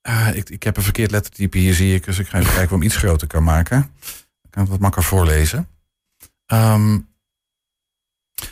eh, 0.00 0.28
ik, 0.34 0.50
ik 0.50 0.62
heb 0.62 0.76
een 0.76 0.82
verkeerd 0.82 1.10
lettertype 1.10 1.58
hier, 1.58 1.74
zie 1.74 1.94
ik. 1.94 2.04
Dus 2.04 2.18
ik 2.18 2.28
ga 2.28 2.38
even 2.38 2.52
kijken 2.52 2.64
of 2.64 2.76
ik 2.76 2.82
hem 2.82 2.82
iets 2.82 2.96
groter 2.96 3.26
kan 3.26 3.44
maken. 3.44 3.90
Ik 4.42 4.50
kan 4.50 4.62
het 4.62 4.70
wat 4.70 4.80
makkelijker 4.80 5.16
voorlezen. 5.16 5.68
Ehm, 6.46 6.98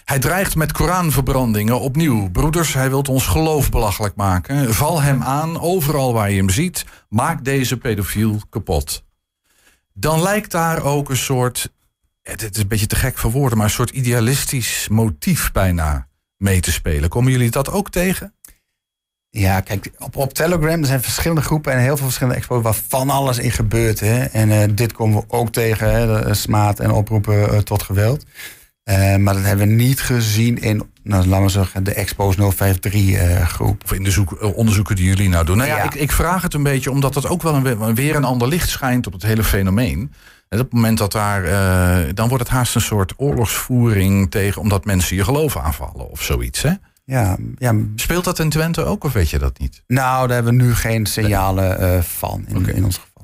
hij 0.04 0.18
dreigt 0.18 0.54
met 0.54 0.72
Koranverbrandingen 0.72 1.80
opnieuw. 1.80 2.30
Broeders, 2.30 2.74
hij 2.74 2.88
wil 2.88 3.00
ons 3.00 3.26
geloof 3.26 3.70
belachelijk 3.70 4.14
maken. 4.16 4.74
Val 4.74 5.02
hem 5.02 5.22
aan, 5.22 5.60
overal 5.60 6.12
waar 6.12 6.30
je 6.30 6.36
hem 6.36 6.50
ziet. 6.50 6.84
Maak 7.08 7.44
deze 7.44 7.76
pedofiel 7.76 8.40
kapot. 8.50 9.04
Dan 9.92 10.22
lijkt 10.22 10.50
daar 10.50 10.82
ook 10.82 11.10
een 11.10 11.16
soort... 11.16 11.74
Het 12.22 12.42
is 12.42 12.62
een 12.62 12.68
beetje 12.68 12.86
te 12.86 12.96
gek 12.96 13.18
voor 13.18 13.30
woorden... 13.30 13.58
maar 13.58 13.66
een 13.66 13.72
soort 13.72 13.90
idealistisch 13.90 14.88
motief 14.88 15.52
bijna 15.52 16.08
mee 16.36 16.60
te 16.60 16.72
spelen. 16.72 17.08
Komen 17.08 17.32
jullie 17.32 17.50
dat 17.50 17.70
ook 17.70 17.90
tegen? 17.90 18.34
Ja, 19.30 19.60
kijk, 19.60 19.90
op, 19.98 20.16
op 20.16 20.34
Telegram 20.34 20.80
er 20.80 20.86
zijn 20.86 21.02
verschillende 21.02 21.42
groepen 21.42 21.72
en 21.72 21.78
heel 21.78 21.96
veel 21.96 22.04
verschillende 22.04 22.38
expos 22.38 22.62
waar 22.62 22.76
van 22.88 23.10
alles 23.10 23.38
in 23.38 23.50
gebeurt. 23.50 24.00
Hè. 24.00 24.24
En 24.24 24.50
eh, 24.50 24.68
dit 24.74 24.92
komen 24.92 25.20
we 25.20 25.24
ook 25.28 25.52
tegen, 25.52 25.90
hè, 25.90 26.34
smaad 26.34 26.80
en 26.80 26.90
oproepen 26.90 27.50
eh, 27.50 27.58
tot 27.58 27.82
geweld. 27.82 28.24
Eh, 28.86 29.16
maar 29.16 29.34
dat 29.34 29.42
hebben 29.42 29.68
we 29.68 29.74
niet 29.74 30.00
gezien 30.00 30.58
in, 30.62 30.82
nou, 31.02 31.26
laten 31.26 31.44
we 31.44 31.50
zeggen, 31.50 31.84
de 31.84 31.94
Expos 31.94 32.34
053 32.36 33.12
eh, 33.12 33.46
groep. 33.46 33.82
Of 33.84 33.92
in 33.92 34.02
de 34.02 34.10
zoek, 34.10 34.32
eh, 34.32 34.56
onderzoeken 34.56 34.96
die 34.96 35.04
jullie 35.04 35.28
nou 35.28 35.44
doen. 35.44 35.56
Nou 35.56 35.68
ja, 35.68 35.76
Ja. 35.76 35.82
Ik, 35.82 35.94
ik 35.94 36.12
vraag 36.12 36.42
het 36.42 36.54
een 36.54 36.62
beetje 36.62 36.90
omdat 36.90 37.14
dat 37.14 37.28
ook 37.28 37.42
wel 37.42 37.54
een, 37.54 37.94
weer 37.94 38.16
een 38.16 38.24
ander 38.24 38.48
licht 38.48 38.68
schijnt 38.68 39.06
op 39.06 39.12
het 39.12 39.22
hele 39.22 39.44
fenomeen. 39.44 40.12
En 40.48 40.58
op 40.58 40.64
het 40.64 40.72
moment 40.72 40.98
dat 40.98 41.12
daar, 41.12 41.42
dan 42.14 42.28
wordt 42.28 42.44
het 42.44 42.52
haast 42.52 42.74
een 42.74 42.80
soort 42.80 43.14
oorlogsvoering 43.16 44.30
tegen, 44.30 44.60
omdat 44.60 44.84
mensen 44.84 45.16
je 45.16 45.24
geloof 45.24 45.56
aanvallen 45.56 46.10
of 46.10 46.22
zoiets. 46.22 46.62
Hè? 46.62 46.72
Ja, 47.04 47.36
ja, 47.58 47.74
Speelt 47.96 48.24
dat 48.24 48.38
in 48.38 48.48
Twente 48.48 48.84
ook 48.84 49.04
of 49.04 49.12
weet 49.12 49.30
je 49.30 49.38
dat 49.38 49.58
niet? 49.58 49.82
nou, 49.86 50.26
daar 50.26 50.34
hebben 50.36 50.56
we 50.56 50.62
nu 50.62 50.74
geen 50.74 51.06
signalen 51.06 52.04
van 52.04 52.44
in, 52.48 52.74
in 52.74 52.84
ons 52.84 52.96
geval. 52.96 53.15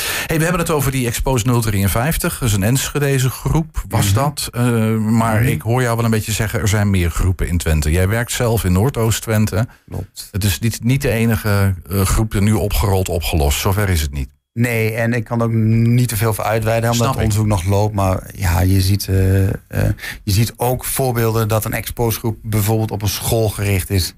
Hey, 0.00 0.36
we 0.36 0.42
hebben 0.42 0.60
het 0.62 0.70
over 0.70 0.90
die 0.90 1.06
Expose 1.06 1.44
053. 1.60 2.38
Dat 2.38 2.48
is 2.48 2.54
een 2.54 2.62
Enschedeze 2.62 3.30
groep, 3.30 3.84
was 3.88 4.06
Mhm. 4.06 4.14
dat. 4.14 4.48
Eh, 4.52 4.96
maar 4.96 5.44
ik 5.44 5.62
hoor 5.62 5.82
jou 5.82 5.96
wel 5.96 6.04
een 6.04 6.10
beetje 6.10 6.32
zeggen, 6.32 6.60
er 6.60 6.68
zijn 6.68 6.90
meer 6.90 7.10
groepen 7.10 7.48
in 7.48 7.58
Twente. 7.58 7.90
Jij 7.90 8.08
werkt 8.08 8.32
zelf 8.32 8.64
in 8.64 8.72
Noordoost-Twente. 8.72 9.66
Klopt. 9.88 10.28
Het 10.32 10.44
is 10.44 10.58
niet, 10.58 10.84
niet 10.84 11.02
de 11.02 11.10
enige 11.10 11.74
eh, 11.90 12.00
groep 12.00 12.30
die 12.30 12.40
nu 12.40 12.52
opgerold, 12.52 13.08
opgelost. 13.08 13.60
Zover 13.60 13.88
is 13.88 14.00
het 14.00 14.12
niet. 14.12 14.28
Nee, 14.52 14.92
en 14.94 15.12
ik 15.12 15.24
kan 15.24 15.42
ook 15.42 15.50
niet 15.52 16.08
te 16.08 16.16
veel 16.16 16.34
voor 16.34 16.44
uitweiden, 16.44 16.90
omdat 16.90 17.06
Snap 17.06 17.18
het 17.22 17.32
ik. 17.32 17.38
onderzoek 17.38 17.64
nog 17.66 17.78
loopt. 17.78 17.94
Maar 17.94 18.30
ja, 18.34 18.60
je 18.60 18.80
ziet, 18.80 19.08
eh, 19.08 19.14
je 20.24 20.32
ziet 20.32 20.52
ook 20.56 20.84
voorbeelden 20.84 21.48
dat 21.48 21.64
een 21.64 21.72
exposgroep 21.72 22.36
bijvoorbeeld 22.42 22.90
op 22.90 23.02
een 23.02 23.08
school 23.08 23.48
gericht 23.48 23.90
is. 23.90 24.14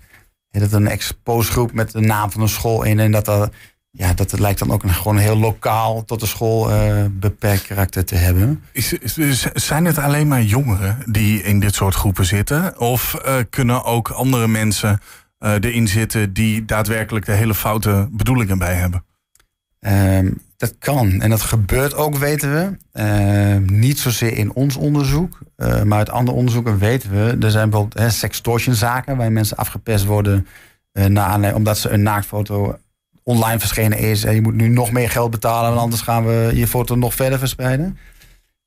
Dat 0.51 0.73
een 0.73 0.89
exposgroep 0.89 1.73
met 1.73 1.91
de 1.93 2.01
naam 2.01 2.31
van 2.31 2.41
een 2.43 2.49
school 2.49 2.83
in 2.83 2.99
en 3.01 3.11
dat 3.13 3.29
er 3.29 3.49
ja, 3.97 4.15
dat 4.15 4.31
het 4.31 4.41
lijkt 4.41 4.59
dan 4.59 4.71
ook 4.71 4.83
een, 4.83 4.95
gewoon 4.95 5.19
heel 5.19 5.39
lokaal 5.39 6.05
tot 6.05 6.21
de 6.21 6.27
school 6.27 6.71
uh, 6.71 7.05
beperkt 7.11 7.67
karakter 7.67 8.05
te 8.05 8.15
hebben. 8.15 8.63
Is, 8.73 8.93
is, 8.93 9.47
zijn 9.55 9.85
het 9.85 9.99
alleen 9.99 10.29
maar 10.29 10.43
jongeren 10.43 10.99
die 11.07 11.43
in 11.43 11.61
dit 11.61 11.75
soort 11.75 11.95
groepen 11.95 12.25
zitten? 12.25 12.81
Of 12.81 13.21
uh, 13.27 13.35
kunnen 13.51 13.85
ook 13.85 14.09
andere 14.09 14.49
mensen 14.49 15.01
uh, 15.41 15.53
erin 15.53 15.89
zitten 15.89 16.33
die 16.33 16.65
daadwerkelijk 16.65 17.27
de 17.27 17.33
hele 17.33 17.55
foute 17.55 18.09
bedoelingen 18.11 18.59
bij 18.59 18.75
hebben? 18.75 19.05
Um, 19.81 20.43
dat 20.57 20.75
kan 20.79 21.21
en 21.21 21.31
dat 21.31 21.43
gebeurt 21.43 21.95
ook, 21.95 22.17
weten 22.17 22.53
we. 22.53 22.77
Uh, 23.01 23.79
niet 23.79 23.99
zozeer 23.99 24.37
in 24.37 24.53
ons 24.53 24.77
onderzoek, 24.77 25.39
maar 25.57 25.99
uit 25.99 26.11
andere 26.11 26.37
onderzoeken 26.37 26.79
weten 26.79 27.11
we. 27.11 27.37
Er 27.41 27.51
zijn 27.51 27.71
bijvoorbeeld 27.71 28.13
sextortionzaken 28.13 29.17
waar 29.17 29.33
mensen 29.33 29.57
afgepest 29.57 30.05
worden 30.05 30.47
uh, 30.93 31.05
naar, 31.05 31.55
omdat 31.55 31.79
ze 31.79 31.91
een 31.91 32.03
naaktfoto 32.03 32.79
online 33.25 33.59
verschenen 33.59 33.99
is. 33.99 34.25
En 34.25 34.35
je 34.35 34.43
moet 34.43 34.55
nu 34.55 34.69
nog 34.69 34.93
meer 34.93 35.11
geld 35.11 35.31
betalen, 35.31 35.69
want 35.69 35.81
anders 35.81 36.03
gaan 36.03 36.27
we 36.27 36.51
je 36.55 36.67
foto 36.67 36.95
nog 36.95 37.15
verder 37.15 37.39
verspreiden. 37.39 37.99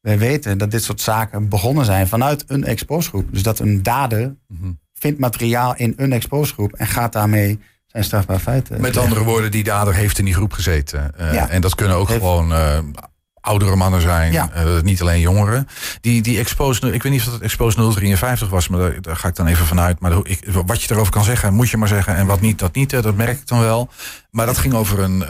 Wij 0.02 0.18
weten 0.18 0.58
dat 0.58 0.72
dit 0.72 0.84
soort 0.84 1.02
zaken 1.02 1.50
begonnen 1.50 1.86
zijn 1.86 2.08
vanuit 2.08 2.44
een 2.48 2.64
exposgroep. 2.64 3.28
Dus 3.32 3.44
dat 3.44 3.60
een 3.60 3.84
dader 3.84 4.36
mm 4.48 4.58
-hmm. 4.60 4.80
vindt 4.94 5.20
materiaal 5.20 5.76
in 5.76 5.94
een 5.98 6.14
exposgroep 6.14 6.74
en 6.74 6.88
gaat 6.88 7.14
daarmee 7.14 7.60
zijn 7.88 8.04
strafbaar 8.04 8.40
feiten. 8.40 8.82
Met 8.82 8.98
andere 8.98 9.24
woorden, 9.24 9.52
die 9.52 9.64
dader 9.64 9.94
heeft 9.94 10.20
in 10.20 10.26
die 10.26 10.34
groep 10.34 10.54
gezeten. 10.54 11.12
Uh, 11.20 11.34
ja. 11.34 11.50
En 11.50 11.62
dat 11.62 11.76
kunnen 11.76 11.98
ook 11.98 12.08
heeft... 12.08 12.20
gewoon 12.20 12.52
uh, 12.52 12.78
oudere 13.48 13.76
mannen 13.76 14.02
zijn, 14.02 14.32
ja. 14.32 14.50
uh, 14.56 14.82
niet 14.82 15.02
alleen 15.02 15.20
jongeren. 15.20 15.68
Die, 16.02 16.22
die 16.22 16.40
Expose, 16.40 16.94
ik 16.94 17.04
weet 17.04 17.12
niet 17.12 17.22
of 17.22 17.32
dat 17.32 17.42
Expose 17.42 17.92
053 17.92 18.50
was, 18.50 18.68
maar 18.68 18.80
daar, 18.80 19.02
daar, 19.02 19.16
ga 19.16 19.28
ik 19.28 19.36
dan 19.36 19.48
even 19.48 19.66
vanuit. 19.66 20.00
Maar 20.00 20.14
ik, 20.24 20.48
wat 20.66 20.82
je 20.82 20.94
erover 20.94 21.12
kan 21.12 21.24
zeggen, 21.24 21.54
moet 21.54 21.70
je 21.70 21.78
maar 21.78 21.88
zeggen. 21.88 22.16
En 22.16 22.26
wat 22.26 22.42
niet, 22.42 22.60
dat 22.60 22.76
niet, 22.76 22.90
dat 22.90 23.16
merk 23.16 23.40
ik 23.40 23.48
dan 23.48 23.60
wel. 23.60 23.90
Maar 24.32 24.46
dat 24.46 24.58
ging 24.58 24.74
over 24.74 25.00
een, 25.00 25.24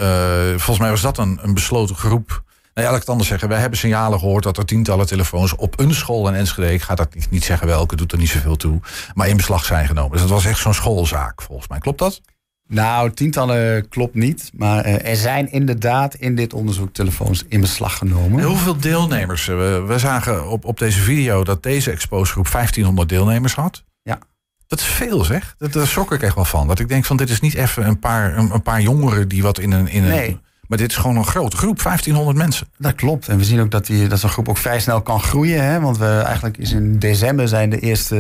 volgens 0.50 0.80
mij 0.80 0.90
was 0.90 1.02
dat 1.02 1.18
een, 1.18 1.40
een 1.42 1.54
besloten 1.54 1.96
groep. 1.96 2.46
Nou 2.78 2.90
ja, 2.90 2.96
laat 2.96 3.02
ik 3.02 3.08
het 3.08 3.10
anders 3.10 3.30
zeggen. 3.30 3.50
Wij 3.50 3.60
hebben 3.60 3.80
signalen 3.80 4.20
gehoord 4.20 4.44
dat 4.44 4.58
er 4.58 4.66
tientallen 4.66 5.08
telefoons 5.08 5.56
op 5.56 5.80
een 5.80 5.94
school 5.94 6.28
in 6.28 6.34
Enschede, 6.34 6.74
ik 6.74 6.82
ga 6.82 6.96
dat 6.96 7.16
niet, 7.16 7.30
niet 7.30 7.44
zeggen 7.44 7.68
welke, 7.68 7.96
doet 7.96 8.12
er 8.12 8.18
niet 8.18 8.30
zoveel 8.30 8.56
toe, 8.56 8.80
maar 9.14 9.28
in 9.28 9.38
beslag 9.38 9.66
zijn 9.66 9.88
genomen. 9.88 10.12
Dus 10.12 10.22
dat 10.22 10.30
was 10.30 10.46
echt 10.46 10.60
zo'n 10.60 10.74
schoolzaak, 10.74 11.42
volgens 11.42 11.68
mij. 11.68 11.80
Klopt 11.80 12.00
dat? 12.00 12.22
Nou, 12.68 13.12
tientallen 13.12 13.90
klopt 13.90 14.16
niet. 14.16 14.52
Maar 14.54 14.86
uh, 14.86 15.10
er 15.10 15.16
zijn 15.16 15.52
inderdaad 15.52 16.16
in 16.16 16.36
dit 16.36 16.54
onderzoek 16.54 16.94
telefoons 16.94 17.44
in 17.48 17.62
beslag 17.62 17.98
genomen. 17.98 18.40
En 18.40 18.46
hoeveel 18.46 18.78
deelnemers? 18.78 19.46
We, 19.46 19.84
we 19.88 20.00
zagen 20.00 20.50
op, 20.50 20.66
op 20.66 20.80
deze 20.80 21.00
video 21.00 21.44
dat 21.44 21.64
deze 21.64 21.92
exposegroep 21.92 22.52
1500 22.52 23.10
deelnemers 23.10 23.54
had. 23.54 23.84
Ja. 24.04 24.20
Dat 24.68 24.80
is 24.80 24.86
veel 24.86 25.24
zeg. 25.24 25.56
Dat, 25.58 25.74
daar 25.74 25.88
schrok 25.88 26.12
ik 26.12 26.22
echt 26.22 26.36
wel 26.36 26.46
van. 26.46 26.68
Dat 26.68 26.80
ik 26.80 26.88
denk 26.88 27.06
van 27.06 27.18
dit 27.18 27.30
is 27.30 27.40
niet 27.40 27.54
even 27.54 27.88
een 27.88 28.00
paar, 28.00 28.38
een, 28.38 28.54
een 28.54 28.62
paar 28.62 28.82
jongeren 28.82 29.28
die 29.28 29.42
wat 29.42 29.60
in 29.60 29.72
een... 29.72 29.88
In 29.88 30.04
een 30.04 30.10
nee. 30.10 30.40
Maar 30.68 30.78
dit 30.78 30.92
is 30.92 30.98
gewoon 30.98 31.16
een 31.16 31.26
grote 31.26 31.58
groep, 31.58 31.84
1500 31.84 32.38
mensen. 32.38 32.68
Dat 32.78 32.96
klopt. 32.96 33.28
En 33.28 33.38
we 33.38 33.44
zien 33.44 33.60
ook 33.60 33.72
dat, 33.72 33.86
die, 33.86 34.08
dat 34.08 34.20
zo'n 34.20 34.30
groep 34.30 34.50
ook 34.50 34.58
vrij 34.58 34.80
snel 34.80 35.02
kan 35.02 35.20
groeien. 35.20 35.64
Hè? 35.64 35.80
Want 35.80 35.98
we 35.98 36.22
eigenlijk 36.26 36.58
is 36.58 36.72
in 36.72 37.00
december 37.00 37.48
zijn 37.48 37.70
de 37.70 37.80
eerste 37.80 38.16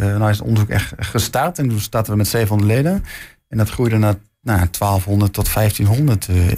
uh, 0.00 0.06
nou 0.06 0.30
is 0.30 0.38
het 0.38 0.46
onderzoek 0.46 0.68
echt 0.68 0.92
gestart. 0.98 1.58
En 1.58 1.68
toen 1.68 1.80
starten 1.80 2.12
we 2.12 2.18
met 2.18 2.28
700 2.28 2.70
leden. 2.70 3.04
En 3.48 3.58
dat 3.58 3.70
groeide 3.70 3.98
naar 3.98 4.14
nou, 4.40 4.68
1200 4.78 5.32
tot 5.32 5.54
1500 5.54 6.28
uh, 6.28 6.52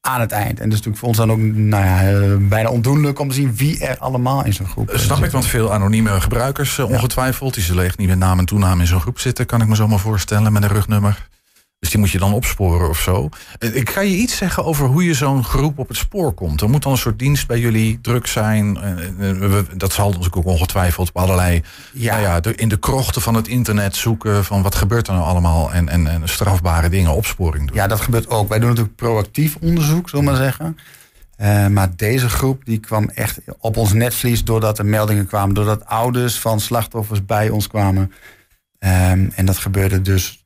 aan 0.00 0.20
het 0.20 0.32
eind. 0.32 0.60
En 0.60 0.68
dus 0.68 0.78
natuurlijk 0.78 0.98
voor 0.98 1.08
ons 1.08 1.16
dan 1.16 1.30
ook 1.30 1.38
nou 1.38 1.84
ja, 1.84 2.12
uh, 2.12 2.48
bijna 2.48 2.70
ondoenlijk 2.70 3.18
om 3.18 3.28
te 3.28 3.34
zien 3.34 3.54
wie 3.56 3.78
er 3.78 3.98
allemaal 3.98 4.44
in 4.44 4.52
zo'n 4.52 4.66
groep 4.66 4.90
uh, 4.90 4.98
Snap 4.98 5.24
ik, 5.24 5.30
want 5.30 5.46
veel 5.46 5.72
anonieme 5.72 6.20
gebruikers 6.20 6.78
ongetwijfeld. 6.78 7.54
Die 7.54 7.62
zullen 7.62 7.84
echt 7.84 7.98
niet 7.98 8.08
met 8.08 8.18
naam 8.18 8.38
en 8.38 8.44
toename 8.44 8.80
in 8.80 8.86
zo'n 8.86 9.00
groep 9.00 9.18
zitten. 9.18 9.46
Kan 9.46 9.60
ik 9.60 9.68
me 9.68 9.76
zo 9.76 9.88
maar 9.88 9.98
voorstellen 9.98 10.52
met 10.52 10.62
een 10.62 10.68
rugnummer. 10.68 11.28
Dus 11.82 11.90
die 11.90 12.00
moet 12.00 12.10
je 12.10 12.18
dan 12.18 12.32
opsporen 12.32 12.88
of 12.88 12.98
zo. 12.98 13.28
Ik 13.58 13.90
ga 13.90 14.00
je 14.00 14.16
iets 14.16 14.36
zeggen 14.36 14.64
over 14.64 14.86
hoe 14.86 15.04
je 15.04 15.14
zo'n 15.14 15.44
groep 15.44 15.78
op 15.78 15.88
het 15.88 15.96
spoor 15.96 16.32
komt. 16.32 16.60
Er 16.60 16.70
moet 16.70 16.82
dan 16.82 16.92
een 16.92 16.98
soort 16.98 17.18
dienst 17.18 17.46
bij 17.46 17.58
jullie 17.58 17.98
druk 18.00 18.26
zijn. 18.26 18.78
Dat 19.76 19.92
zal 19.92 20.06
natuurlijk 20.06 20.36
ook 20.36 20.44
ongetwijfeld 20.44 21.08
op 21.08 21.16
allerlei... 21.16 21.62
Ja. 21.92 22.12
Nou 22.12 22.22
ja, 22.22 22.52
in 22.56 22.68
de 22.68 22.78
krochten 22.78 23.22
van 23.22 23.34
het 23.34 23.48
internet 23.48 23.96
zoeken... 23.96 24.44
van 24.44 24.62
wat 24.62 24.74
gebeurt 24.74 25.06
er 25.06 25.14
nou 25.14 25.26
allemaal... 25.26 25.72
en, 25.72 25.88
en, 25.88 26.06
en 26.06 26.28
strafbare 26.28 26.88
dingen, 26.88 27.14
opsporing 27.14 27.66
doen. 27.66 27.76
Ja, 27.76 27.86
dat 27.86 28.00
gebeurt 28.00 28.28
ook. 28.28 28.48
Wij 28.48 28.58
doen 28.58 28.68
natuurlijk 28.68 28.96
proactief 28.96 29.56
onderzoek, 29.60 30.08
zullen 30.08 30.24
we 30.24 30.30
maar 30.30 30.40
zeggen. 30.40 30.78
Uh, 31.40 31.66
maar 31.66 31.96
deze 31.96 32.28
groep 32.28 32.64
die 32.64 32.78
kwam 32.78 33.08
echt 33.08 33.40
op 33.58 33.76
ons 33.76 33.92
netvlies... 33.92 34.44
doordat 34.44 34.78
er 34.78 34.86
meldingen 34.86 35.26
kwamen... 35.26 35.54
doordat 35.54 35.86
ouders 35.86 36.38
van 36.38 36.60
slachtoffers 36.60 37.24
bij 37.24 37.50
ons 37.50 37.66
kwamen. 37.66 38.12
Um, 38.78 39.32
en 39.34 39.46
dat 39.46 39.58
gebeurde 39.58 40.02
dus 40.02 40.41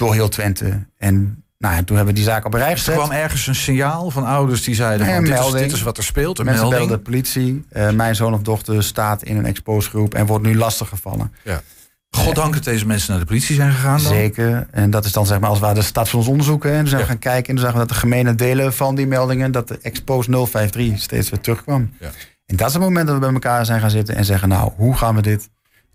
door 0.00 0.14
heel 0.14 0.28
Twente. 0.28 0.86
En 0.98 1.44
nou, 1.58 1.84
toen 1.84 1.96
hebben 1.96 2.14
we 2.14 2.20
die 2.20 2.28
zaak 2.28 2.44
op 2.44 2.54
een 2.54 2.60
rij 2.60 2.72
gezet. 2.72 2.94
Er 2.94 3.00
kwam 3.00 3.10
ergens 3.10 3.46
een 3.46 3.54
signaal 3.54 4.10
van 4.10 4.24
ouders 4.24 4.62
die 4.62 4.74
zeiden: 4.74 5.06
van, 5.06 5.24
dit, 5.24 5.38
is, 5.38 5.50
dit, 5.50 5.72
is, 5.72 5.82
wat 5.82 5.96
er 5.96 6.02
speelt. 6.02 6.38
Een 6.38 6.44
Mensen 6.44 6.62
melding. 6.62 6.88
belden 6.88 7.04
de 7.04 7.10
politie. 7.10 7.64
Uh, 7.72 7.90
mijn 7.90 8.14
zoon 8.14 8.34
of 8.34 8.42
dochter 8.42 8.82
staat 8.82 9.22
in 9.22 9.36
een 9.36 9.46
exposegroep 9.46 10.14
en 10.14 10.26
wordt 10.26 10.44
nu 10.44 10.56
lastiggevallen. 10.56 11.32
Ja. 11.44 11.62
Goddank 12.10 12.54
dat 12.54 12.64
deze 12.64 12.86
mensen 12.86 13.10
naar 13.10 13.20
de 13.20 13.26
politie 13.26 13.54
zijn 13.54 13.72
gegaan. 13.72 14.02
Dan. 14.02 14.12
Zeker. 14.12 14.66
En 14.70 14.90
dat 14.90 15.04
is 15.04 15.12
dan 15.12 15.26
zeg 15.26 15.40
maar 15.40 15.48
als 15.48 15.58
we 15.58 15.72
de 15.74 15.82
stad 15.82 16.08
van 16.08 16.18
ons 16.18 16.28
onderzoeken. 16.28 16.70
En 16.70 16.78
toen 16.78 16.88
zijn 16.88 17.00
we 17.00 17.06
ja. 17.06 17.12
gaan 17.12 17.20
kijken 17.20 17.48
en 17.48 17.54
toen 17.54 17.64
zagen 17.64 17.80
we 17.80 17.86
dat 17.86 17.88
de 17.88 18.00
gemene 18.00 18.34
delen 18.34 18.72
van 18.74 18.94
die 18.94 19.06
meldingen, 19.06 19.52
dat 19.52 19.68
de 19.68 19.78
Expose 19.82 20.30
053 20.30 21.00
steeds 21.00 21.30
weer 21.30 21.40
terugkwam. 21.40 21.90
Ja. 22.00 22.10
En 22.46 22.56
dat 22.56 22.68
is 22.68 22.74
het 22.74 22.82
moment 22.82 23.06
dat 23.06 23.14
we 23.14 23.20
bij 23.20 23.32
elkaar 23.32 23.64
zijn 23.64 23.80
gaan 23.80 23.90
zitten 23.90 24.14
en 24.14 24.24
zeggen: 24.24 24.48
Nou, 24.48 24.72
hoe 24.76 24.96
gaan 24.96 25.14
we 25.14 25.22
dit 25.22 25.48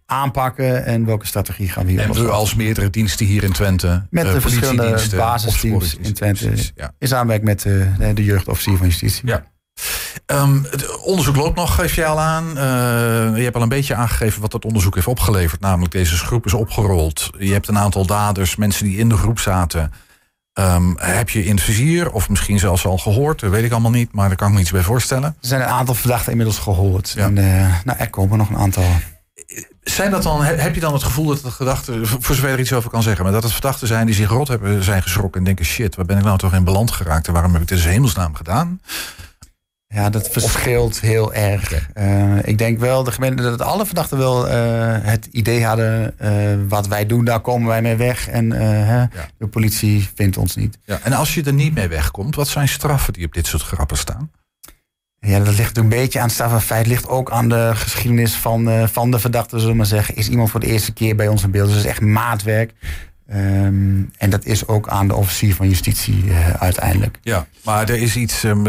aanpakken 0.05 0.85
en 0.85 1.05
welke 1.05 1.25
strategie 1.25 1.69
gaan 1.69 1.85
we 1.85 1.91
hier 1.91 2.01
En 2.01 2.13
we 2.13 2.29
als 2.29 2.55
meerdere 2.55 2.89
diensten 2.89 3.25
hier 3.25 3.43
in 3.43 3.51
Twente. 3.51 4.05
Met 4.09 4.25
de 4.25 4.33
uh, 4.33 4.39
verschillende 4.39 5.01
basisteams 5.15 5.95
in 5.95 6.13
Twente. 6.13 6.53
Ja. 6.75 6.91
In 6.99 7.07
samenwerking 7.07 7.49
met 7.49 7.65
uh, 7.65 8.15
de 8.15 8.23
jeugdofficier 8.23 8.77
van 8.77 8.87
justitie. 8.87 9.27
Ja. 9.27 9.43
Um, 10.25 10.67
het 10.69 11.01
onderzoek 11.01 11.35
loopt 11.35 11.55
nog, 11.55 11.75
geef 11.75 11.95
je 11.95 12.05
al 12.05 12.19
aan. 12.19 12.47
Uh, 12.47 13.37
je 13.37 13.43
hebt 13.43 13.55
al 13.55 13.61
een 13.61 13.69
beetje 13.69 13.95
aangegeven 13.95 14.41
wat 14.41 14.51
dat 14.51 14.65
onderzoek 14.65 14.95
heeft 14.95 15.07
opgeleverd. 15.07 15.61
Namelijk, 15.61 15.91
deze 15.91 16.15
groep 16.15 16.45
is 16.45 16.53
opgerold. 16.53 17.29
Je 17.37 17.51
hebt 17.51 17.67
een 17.67 17.77
aantal 17.77 18.05
daders, 18.05 18.55
mensen 18.55 18.85
die 18.85 18.97
in 18.97 19.09
de 19.09 19.17
groep 19.17 19.39
zaten. 19.39 19.91
Um, 20.59 20.95
heb 20.99 21.29
je 21.29 21.45
in 21.45 21.55
het 21.55 21.63
vizier, 21.63 22.11
of 22.11 22.29
misschien 22.29 22.59
zelfs 22.59 22.85
al 22.85 22.97
gehoord, 22.97 23.39
dat 23.39 23.51
weet 23.51 23.63
ik 23.63 23.71
allemaal 23.71 23.91
niet, 23.91 24.11
maar 24.11 24.27
daar 24.27 24.37
kan 24.37 24.47
ik 24.47 24.53
me 24.53 24.59
iets 24.59 24.71
bij 24.71 24.81
voorstellen. 24.81 25.23
Er 25.23 25.47
zijn 25.47 25.61
een 25.61 25.67
aantal 25.67 25.95
verdachten 25.95 26.31
inmiddels 26.31 26.59
gehoord. 26.59 27.13
Ja. 27.15 27.25
En, 27.25 27.37
uh, 27.37 27.75
nou, 27.83 27.99
er 27.99 28.09
komen 28.09 28.37
nog 28.37 28.49
een 28.49 28.57
aantal 28.57 28.85
zijn 29.83 30.11
dat 30.11 30.23
dan, 30.23 30.43
heb 30.43 30.75
je 30.75 30.81
dan 30.81 30.93
het 30.93 31.03
gevoel 31.03 31.25
dat 31.25 31.41
de 31.41 31.51
gedachten, 31.51 32.07
voor 32.07 32.35
zover 32.35 32.49
er 32.49 32.59
iets 32.59 32.73
over 32.73 32.89
kan 32.89 33.03
zeggen, 33.03 33.23
maar 33.23 33.33
dat 33.33 33.43
het 33.43 33.51
verdachten 33.51 33.87
zijn 33.87 34.05
die 34.05 34.15
zich 34.15 34.29
rot 34.29 34.47
hebben 34.47 34.83
zijn 34.83 35.01
geschrokken 35.01 35.39
en 35.39 35.45
denken: 35.45 35.65
shit, 35.65 35.95
waar 35.95 36.05
ben 36.05 36.17
ik 36.17 36.23
nou 36.23 36.37
toch 36.37 36.53
in 36.53 36.63
beland 36.63 36.91
geraakt 36.91 37.27
en 37.27 37.33
waarom 37.33 37.53
heb 37.53 37.61
ik 37.61 37.67
dit 37.67 37.83
in 37.83 37.89
hemelsnaam 37.89 38.35
gedaan? 38.35 38.81
Ja, 39.87 40.09
dat 40.09 40.29
verschilt 40.29 40.99
heel 40.99 41.33
erg. 41.33 41.89
Uh, 41.97 42.47
ik 42.47 42.57
denk 42.57 42.79
wel 42.79 43.03
de 43.03 43.11
gemeente, 43.11 43.43
dat 43.43 43.61
alle 43.61 43.85
verdachten 43.85 44.17
wel 44.17 44.47
uh, 44.47 44.53
het 45.01 45.25
idee 45.31 45.65
hadden: 45.65 46.15
uh, 46.21 46.67
wat 46.67 46.87
wij 46.87 47.05
doen, 47.05 47.25
daar 47.25 47.39
komen 47.39 47.67
wij 47.67 47.81
mee 47.81 47.95
weg. 47.95 48.27
En 48.27 48.49
ja. 48.49 49.09
de 49.37 49.47
politie 49.47 50.09
vindt 50.15 50.37
ons 50.37 50.55
niet. 50.55 50.77
Ja, 50.85 50.99
en 51.03 51.13
als 51.13 51.33
je 51.33 51.43
er 51.43 51.53
niet 51.53 51.73
mee 51.73 51.87
wegkomt, 51.87 52.35
wat 52.35 52.47
zijn 52.47 52.67
straffen 52.67 53.13
die 53.13 53.25
op 53.25 53.33
dit 53.33 53.47
soort 53.47 53.63
grappen 53.63 53.97
staan? 53.97 54.31
Ja, 55.25 55.39
dat 55.39 55.57
ligt 55.57 55.77
een 55.77 55.89
beetje 55.89 56.19
aan 56.19 56.25
het 56.25 56.33
strafafeit. 56.33 56.87
ligt 56.87 57.07
ook 57.07 57.31
aan 57.31 57.49
de 57.49 57.71
geschiedenis 57.73 58.33
van, 58.35 58.69
uh, 58.69 58.87
van 58.87 59.11
de 59.11 59.19
verdachte, 59.19 59.55
zullen 59.55 59.71
we 59.71 59.77
maar 59.77 59.85
zeggen. 59.85 60.15
Is 60.15 60.29
iemand 60.29 60.51
voor 60.51 60.59
de 60.59 60.67
eerste 60.67 60.93
keer 60.93 61.15
bij 61.15 61.27
ons 61.27 61.43
in 61.43 61.51
beeld? 61.51 61.67
Dus 61.67 61.77
is 61.77 61.85
echt 61.85 62.01
maatwerk. 62.01 62.73
Um, 63.33 64.11
en 64.17 64.29
dat 64.29 64.45
is 64.45 64.67
ook 64.67 64.87
aan 64.87 65.07
de 65.07 65.15
officier 65.15 65.55
van 65.55 65.69
justitie 65.69 66.23
uh, 66.25 66.49
uiteindelijk. 66.49 67.19
Ja, 67.21 67.47
maar 67.63 67.89
er 67.89 67.97
is 67.97 68.15
iets. 68.15 68.43
Um, 68.43 68.67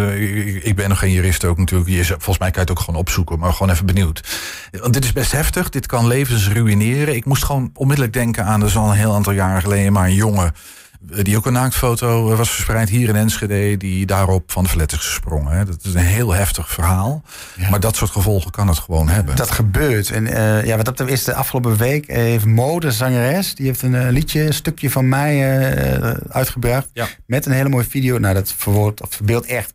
ik 0.63 0.77
ben 0.77 0.89
nog 0.89 0.99
geen 0.99 1.13
jurist 1.13 1.45
ook 1.45 1.59
natuurlijk. 1.59 1.91
Je, 1.91 2.05
volgens 2.05 2.39
mij 2.39 2.51
kan 2.51 2.63
je 2.63 2.69
het 2.69 2.71
ook 2.71 2.85
gewoon 2.85 3.01
opzoeken, 3.01 3.39
maar 3.39 3.53
gewoon 3.53 3.73
even 3.73 3.87
benieuwd. 3.87 4.39
Want 4.71 4.93
dit 4.93 5.05
is 5.05 5.13
best 5.13 5.33
heftig. 5.33 5.69
Dit 5.69 5.87
kan 5.87 6.07
levens 6.07 6.49
ruïneren. 6.49 7.15
Ik 7.15 7.25
moest 7.25 7.45
gewoon 7.45 7.71
onmiddellijk 7.75 8.15
denken 8.15 8.45
aan. 8.45 8.61
Er 8.61 8.67
is 8.67 8.75
een 8.75 8.91
heel 8.91 9.15
aantal 9.15 9.33
jaren 9.33 9.63
geleden 9.63 9.93
maar 9.93 10.07
een 10.07 10.15
jongen 10.15 10.55
die 11.01 11.37
ook 11.37 11.47
een 11.47 11.53
naaktfoto 11.53 12.37
was 12.37 12.51
verspreid 12.51 12.89
hier 12.89 13.09
in 13.09 13.17
Enschede, 13.17 13.77
die 13.77 14.07
daarop 14.07 14.53
van 14.53 14.63
de 14.63 14.69
flat 14.69 14.93
is 14.93 14.99
gesprongen. 14.99 15.53
Hè. 15.53 15.65
Dat 15.65 15.85
is 15.85 15.95
een 15.95 16.01
heel 16.01 16.35
heftig 16.35 16.69
verhaal. 16.69 17.23
Ja. 17.57 17.71
Maar 17.71 17.81
dat 17.81 17.97
soort 17.97 18.11
gevolgen 18.11 18.51
kan 18.51 18.69
het 18.69 18.79
gewoon 18.79 19.09
hebben. 19.09 19.37
Dat 19.37 19.51
gebeurt. 19.51 20.11
En 20.11 20.25
uh, 20.25 20.65
ja, 20.65 20.77
wat 20.77 20.85
dat 20.97 21.09
is 21.09 21.25
de 21.25 21.35
afgelopen 21.35 21.77
week 21.77 22.07
heeft 22.07 22.45
Mode, 22.45 22.93
zangeres, 22.93 23.55
die 23.55 23.67
heeft 23.67 23.83
een 23.83 23.95
uh, 23.95 24.09
liedje, 24.11 24.47
een 24.47 24.55
stukje 24.55 24.91
van 24.91 25.09
mij 25.09 25.63
uh, 25.99 26.11
uitgebracht. 26.29 26.89
Ja. 26.93 27.07
Met 27.27 27.47
een 27.47 27.53
hele 27.53 27.69
mooie 27.69 27.85
video. 27.85 28.19
Nou, 28.19 28.35
dat 28.35 28.53
verwoordt, 28.57 29.03
of 29.03 29.09
verbeeldt 29.11 29.47
echt 29.47 29.75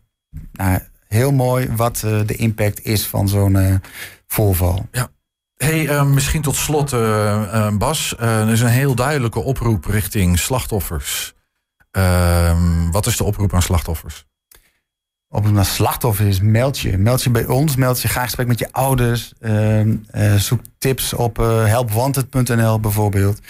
nou, 0.52 0.78
heel 1.08 1.32
mooi 1.32 1.68
wat 1.76 1.98
de 2.26 2.36
impact 2.36 2.84
is 2.84 3.06
van 3.06 3.28
zo'n 3.28 3.80
voorval. 4.26 4.88
Ja. 4.92 5.10
Hey, 5.62 5.88
uh, 5.88 6.04
misschien 6.04 6.42
tot 6.42 6.56
slot, 6.56 6.92
uh, 6.92 7.00
uh, 7.00 7.76
Bas. 7.76 8.14
er 8.18 8.48
is 8.48 8.60
een 8.60 8.68
heel 8.68 8.94
duidelijke 8.94 9.40
oproep 9.40 9.84
richting 9.84 10.38
slachtoffers. 10.38 11.34
Ehm, 11.90 12.90
wat 12.90 13.06
is 13.06 13.16
de 13.16 13.24
oproep 13.24 13.54
aan 13.54 13.62
slachtoffers? 13.62 14.26
Oproep 15.28 15.54
naar 15.54 15.64
slachtoffers 15.64 16.28
is 16.28 16.40
meld 16.40 16.78
je. 16.78 16.98
Meld 16.98 17.22
je 17.22 17.30
bij 17.30 17.46
ons, 17.46 17.76
meld 17.76 18.02
je 18.02 18.08
graag 18.08 18.24
gesprek 18.24 18.46
met 18.46 18.58
je 18.58 18.72
ouders. 18.72 19.32
Ehm, 19.40 19.96
zoek 20.36 20.60
tips 20.78 21.12
op 21.12 21.36
helpwanted.nl 21.36 22.80
bijvoorbeeld. 22.80 23.40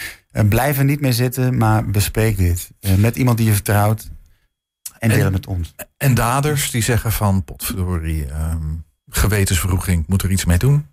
blijf 0.48 0.78
er 0.78 0.84
niet 0.84 1.00
mee 1.00 1.12
zitten, 1.12 1.56
maar 1.56 1.90
bespreek 1.90 2.36
dit. 2.36 2.70
met 2.96 3.16
iemand 3.16 3.36
die 3.36 3.46
je 3.46 3.52
vertrouwt. 3.52 4.10
En 4.98 5.08
delen 5.08 5.32
met 5.32 5.46
ons. 5.46 5.74
En 5.96 6.14
daders 6.14 6.70
die 6.70 6.82
zeggen 6.82 7.12
van 7.12 7.44
potverdorie, 7.44 8.26
ehm 8.26 8.74
gewetensverroeging, 9.12 10.04
moet 10.06 10.22
er 10.22 10.30
iets 10.30 10.44
mee 10.44 10.58
doen? 10.58 10.86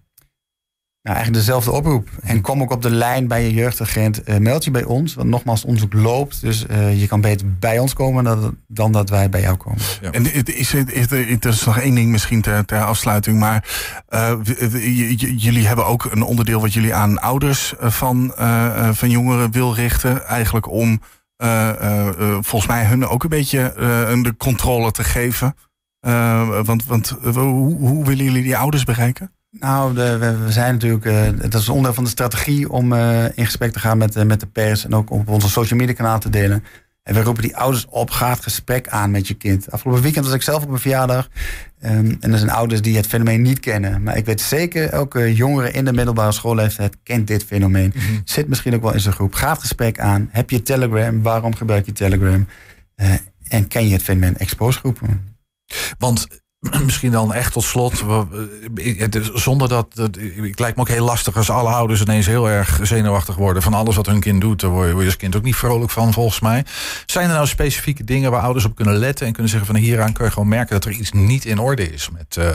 Nou, 1.01 1.15
eigenlijk 1.15 1.46
dezelfde 1.46 1.72
oproep. 1.72 2.10
En 2.22 2.41
kom 2.41 2.62
ook 2.62 2.72
op 2.72 2.82
de 2.82 2.89
lijn 2.89 3.27
bij 3.27 3.44
je 3.44 3.53
jeugdagent. 3.53 4.24
Eh, 4.24 4.38
meld 4.38 4.63
je 4.63 4.72
bij 4.72 4.84
ons. 4.84 5.13
Want 5.13 5.29
nogmaals, 5.29 5.60
het 5.60 5.68
onderzoek 5.68 5.94
loopt. 5.94 6.41
Dus 6.41 6.65
eh, 6.65 7.00
je 7.00 7.08
kan 7.08 7.22
beter 7.22 7.58
bij 7.60 7.79
ons 7.79 7.94
komen 7.94 8.24
dan, 8.24 8.58
dan 8.68 8.91
dat 8.91 9.10
wij 9.10 9.29
bij 9.29 9.41
jou 9.41 9.58
komen. 9.58 9.82
Ja. 10.01 10.12
En 10.12 10.25
het 10.25 10.56
is, 10.56 10.72
het, 10.72 10.94
het, 10.94 11.10
het 11.10 11.46
is 11.46 11.65
nog 11.65 11.77
één 11.79 11.96
ding 11.96 12.12
misschien 12.12 12.41
ter, 12.41 12.65
ter 12.65 12.84
afsluiting. 12.84 13.39
Maar 13.39 13.70
eh, 14.08 14.34
jullie 15.38 15.68
hebben 15.68 15.86
ook 15.86 16.03
een 16.03 16.22
onderdeel 16.24 16.62
wat 16.62 16.74
jullie 16.74 16.94
aan 16.94 17.20
ouders 17.20 17.74
van, 17.79 18.34
eh, 18.36 18.65
eh, 18.88 18.94
van 18.94 19.10
jongeren 19.10 19.51
wil 19.51 19.75
richten. 19.75 20.25
Eigenlijk 20.25 20.72
om 20.72 21.01
eh, 21.39 21.70
eh, 21.70 22.08
eh, 22.08 22.38
volgens 22.41 22.68
mij 22.68 22.86
hun 22.86 23.08
ook 23.08 23.24
een 23.24 23.29
beetje 23.29 23.74
eh, 23.74 24.24
de 24.24 24.36
controle 24.38 24.91
te 24.91 25.03
geven. 25.03 25.56
Want 26.63 26.86
want 26.86 27.18
hoe, 27.24 27.75
hoe 27.77 28.06
willen 28.06 28.25
jullie 28.25 28.44
die 28.44 28.58
ouders 28.58 28.84
bereiken? 28.84 29.32
Nou, 29.51 29.94
de, 29.94 30.18
we, 30.18 30.51
zijn 30.51 30.74
natuurlijk, 30.74 31.06
eh, 31.06 31.50
dat 31.50 31.62
is 31.62 31.70
onderdeel 31.70 31.94
van 31.94 32.03
de 32.03 32.10
strategie 32.10 32.70
om 32.70 32.94
eh, 32.94 33.24
in 33.38 33.46
gesprek 33.46 33.72
te 33.72 33.79
gaan 33.79 33.98
met, 33.98 34.15
eh, 34.15 34.24
met 34.24 34.39
de 34.39 34.46
pers 34.46 34.86
en 34.86 34.96
ook 34.96 35.12
op 35.12 35.27
onze 35.27 35.50
social 35.50 35.79
media 35.79 35.94
kanaal 35.94 36.20
te 36.20 36.29
delen. 36.29 36.63
En 37.03 37.13
we 37.13 37.22
roepen 37.22 37.44
die 37.44 37.58
ouders 37.58 37.86
op, 37.89 38.10
ga 38.10 38.29
het 38.29 38.44
gesprek 38.44 38.88
aan 38.88 39.12
met 39.12 39.27
je 39.27 39.34
kind. 39.34 39.72
Afgelopen 39.72 40.01
weekend 40.01 40.25
was 40.25 40.34
ik 40.34 40.41
zelf 40.41 40.63
op 40.63 40.70
een 40.70 40.79
verjaardag. 40.79 41.29
ehm, 41.79 42.15
en 42.20 42.32
er 42.32 42.38
zijn 42.38 42.50
ouders 42.50 42.82
die 42.82 42.96
het 42.96 43.08
fenomeen 43.08 43.41
niet 43.41 43.60
kennen. 43.60 44.03
Maar 44.03 44.18
ik 44.18 44.25
weet 44.25 44.41
zeker, 44.41 44.89
elke 44.89 45.34
jongere 45.36 45.72
in 45.72 45.86
de 45.86 45.94
middelbare 45.94 46.32
schoolleeftijd 46.32 46.98
kent 47.03 47.27
dit 47.27 47.44
fenomeen. 47.44 47.94
Zit 48.24 48.48
misschien 48.48 48.75
ook 48.75 48.82
wel 48.82 48.94
in 48.94 49.00
zijn 49.00 49.13
groep. 49.13 49.34
Ga 49.34 49.50
het 49.50 49.60
gesprek 49.60 50.00
aan. 50.00 50.29
Heb 50.32 50.50
je 50.50 50.62
Telegram? 50.62 51.22
Waarom 51.22 51.56
gebruik 51.56 51.86
je 51.86 51.91
Telegram? 51.91 52.48
En 53.48 53.68
ken 53.68 53.88
je 53.88 53.94
het 53.94 54.03
fenomeen 54.03 54.38
expose 54.38 54.79
groepen? 54.79 55.36
Want 55.98 56.27
misschien 56.85 57.11
dan 57.11 57.33
echt 57.33 57.53
tot 57.53 57.63
slot, 57.63 58.03
is- 58.73 59.31
zonder 59.33 59.67
dat, 59.69 59.87
het 59.95 60.59
lijkt 60.59 60.75
me 60.75 60.81
ook 60.81 60.87
heel 60.87 61.05
lastig 61.05 61.37
als 61.37 61.49
alle 61.49 61.69
ouders 61.69 62.01
ineens 62.01 62.25
heel 62.25 62.49
erg 62.49 62.79
zenuwachtig 62.83 63.35
worden 63.35 63.61
van 63.63 63.73
alles 63.73 63.95
wat 63.95 64.05
hun 64.05 64.19
kind 64.19 64.41
doet. 64.41 64.59
Daar 64.59 64.69
word 64.69 64.85
je, 64.87 64.91
word 64.91 65.03
je 65.03 65.09
als 65.09 65.19
kind 65.19 65.35
ook 65.35 65.43
niet 65.43 65.55
vrolijk 65.55 65.91
van, 65.91 66.13
volgens 66.13 66.39
mij. 66.39 66.65
Zijn 67.05 67.27
er 67.29 67.33
nou 67.35 67.47
specifieke 67.47 68.03
dingen 68.03 68.31
waar 68.31 68.41
ouders 68.41 68.65
op 68.65 68.75
kunnen 68.75 68.95
letten 68.95 69.25
en 69.27 69.33
kunnen 69.33 69.51
zeggen 69.51 69.67
van 69.73 69.81
hieraan 69.81 70.13
kun 70.13 70.25
je 70.25 70.31
gewoon 70.31 70.47
merken 70.47 70.73
dat 70.73 70.85
er 70.85 70.91
iets 70.91 71.11
niet 71.11 71.45
in 71.45 71.59
orde 71.59 71.91
is 71.93 72.09
met, 72.09 72.37
eh, 72.37 72.49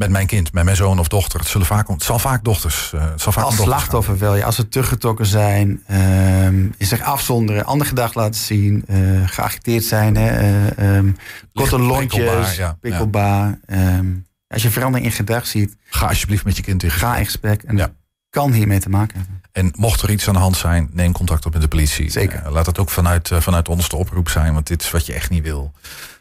met 0.00 0.10
mijn 0.10 0.26
kind, 0.26 0.52
met 0.52 0.64
mijn 0.64 0.76
zoon 0.76 0.98
of 0.98 1.08
dochter. 1.08 1.40
Het, 1.40 1.48
zullen 1.48 1.66
vaak, 1.66 1.88
het 1.88 2.02
zal 2.02 2.18
vaak 2.18 2.44
dochters. 2.44 2.92
eh, 2.92 3.10
het 3.10 3.20
zal 3.20 3.32
vaak 3.32 3.44
Als 3.44 3.56
dochters 3.56 3.76
slachtoffer 3.76 4.18
wil 4.18 4.34
je, 4.34 4.44
als 4.44 4.54
ze 4.56 4.68
teruggetrokken 4.68 5.26
zijn, 5.26 5.82
ehm, 5.86 6.62
je 6.62 6.84
zich 6.84 7.02
afzonderen, 7.02 7.64
ander 7.64 7.86
gedrag 7.86 8.14
laten 8.14 8.40
zien, 8.40 8.84
eh, 8.86 8.96
geagiteerd 9.24 9.84
zijn, 9.84 10.16
hè, 10.16 10.28
eh, 10.38 10.96
ehm, 10.96 11.10
korte 11.54 11.76
prikkelbaar, 11.76 12.26
lontjes, 12.36 12.56
ja, 12.56 12.76
prikkelbaar. 12.80 13.58
ehm, 13.66 14.06
als 14.48 14.62
je 14.62 14.70
verandering 14.70 15.08
in 15.10 15.14
gedrag 15.16 15.46
ziet. 15.46 15.76
Ga 15.84 16.06
alsjeblieft 16.06 16.44
met 16.44 16.56
je 16.56 16.62
kind 16.62 16.82
in 16.82 16.90
ga 16.90 17.16
in 17.16 17.24
gesprek 17.24 17.62
en 17.62 17.76
Ja. 17.76 17.88
kan 18.30 18.52
hiermee 18.52 18.80
te 18.80 18.88
maken 18.90 19.18
hebben. 19.18 19.40
En 19.52 19.72
mocht 19.76 20.02
er 20.02 20.10
iets 20.10 20.28
aan 20.28 20.34
de 20.34 20.40
hand 20.40 20.56
zijn, 20.56 20.90
neem 20.92 21.12
contact 21.12 21.46
op 21.46 21.52
met 21.52 21.62
de 21.62 21.68
politie. 21.68 22.10
Zeker. 22.10 22.42
Eh, 22.44 22.52
laat 22.52 22.66
het 22.66 22.78
ook 22.78 22.90
vanuit, 22.90 23.30
eh, 23.30 23.40
vanuit 23.40 23.68
ons 23.68 23.88
de 23.88 23.96
oproep 23.96 24.28
zijn, 24.28 24.52
want 24.52 24.66
dit 24.66 24.82
is 24.82 24.90
wat 24.90 25.06
je 25.06 25.12
echt 25.12 25.30
niet 25.30 25.42
wil. 25.42 25.72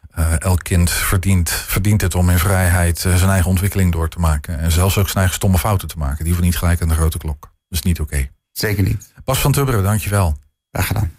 Eh, 0.10 0.40
elk 0.40 0.64
kind 0.64 0.90
verdient, 0.90 1.50
verdient 1.50 2.02
het 2.02 2.16
om 2.16 2.30
in 2.30 2.40
vrijheid 2.40 3.06
eh, 3.06 3.16
zijn 3.16 3.30
eigen 3.30 3.50
ontwikkeling 3.50 3.92
door 3.92 4.10
te 4.10 4.20
maken. 4.20 4.60
En 4.60 4.72
zelfs 4.72 4.98
ook 4.98 5.06
zijn 5.06 5.18
eigen 5.18 5.36
stomme 5.36 5.58
fouten 5.58 5.88
te 5.88 5.98
maken. 5.98 6.18
Die 6.18 6.26
hoeven 6.26 6.44
niet 6.44 6.58
gelijk 6.58 6.82
aan 6.82 6.88
de 6.88 6.96
grote 6.96 7.18
klok. 7.18 7.42
Dat 7.42 7.52
is 7.70 7.82
niet 7.82 8.00
oké. 8.00 8.30
Zeker 8.52 8.84
niet. 8.84 9.14
Bas 9.24 9.40
van 9.40 9.52
Tubberen, 9.52 9.84
dankjewel. 9.84 10.38
Graag 10.72 10.88
gedaan. 10.88 11.12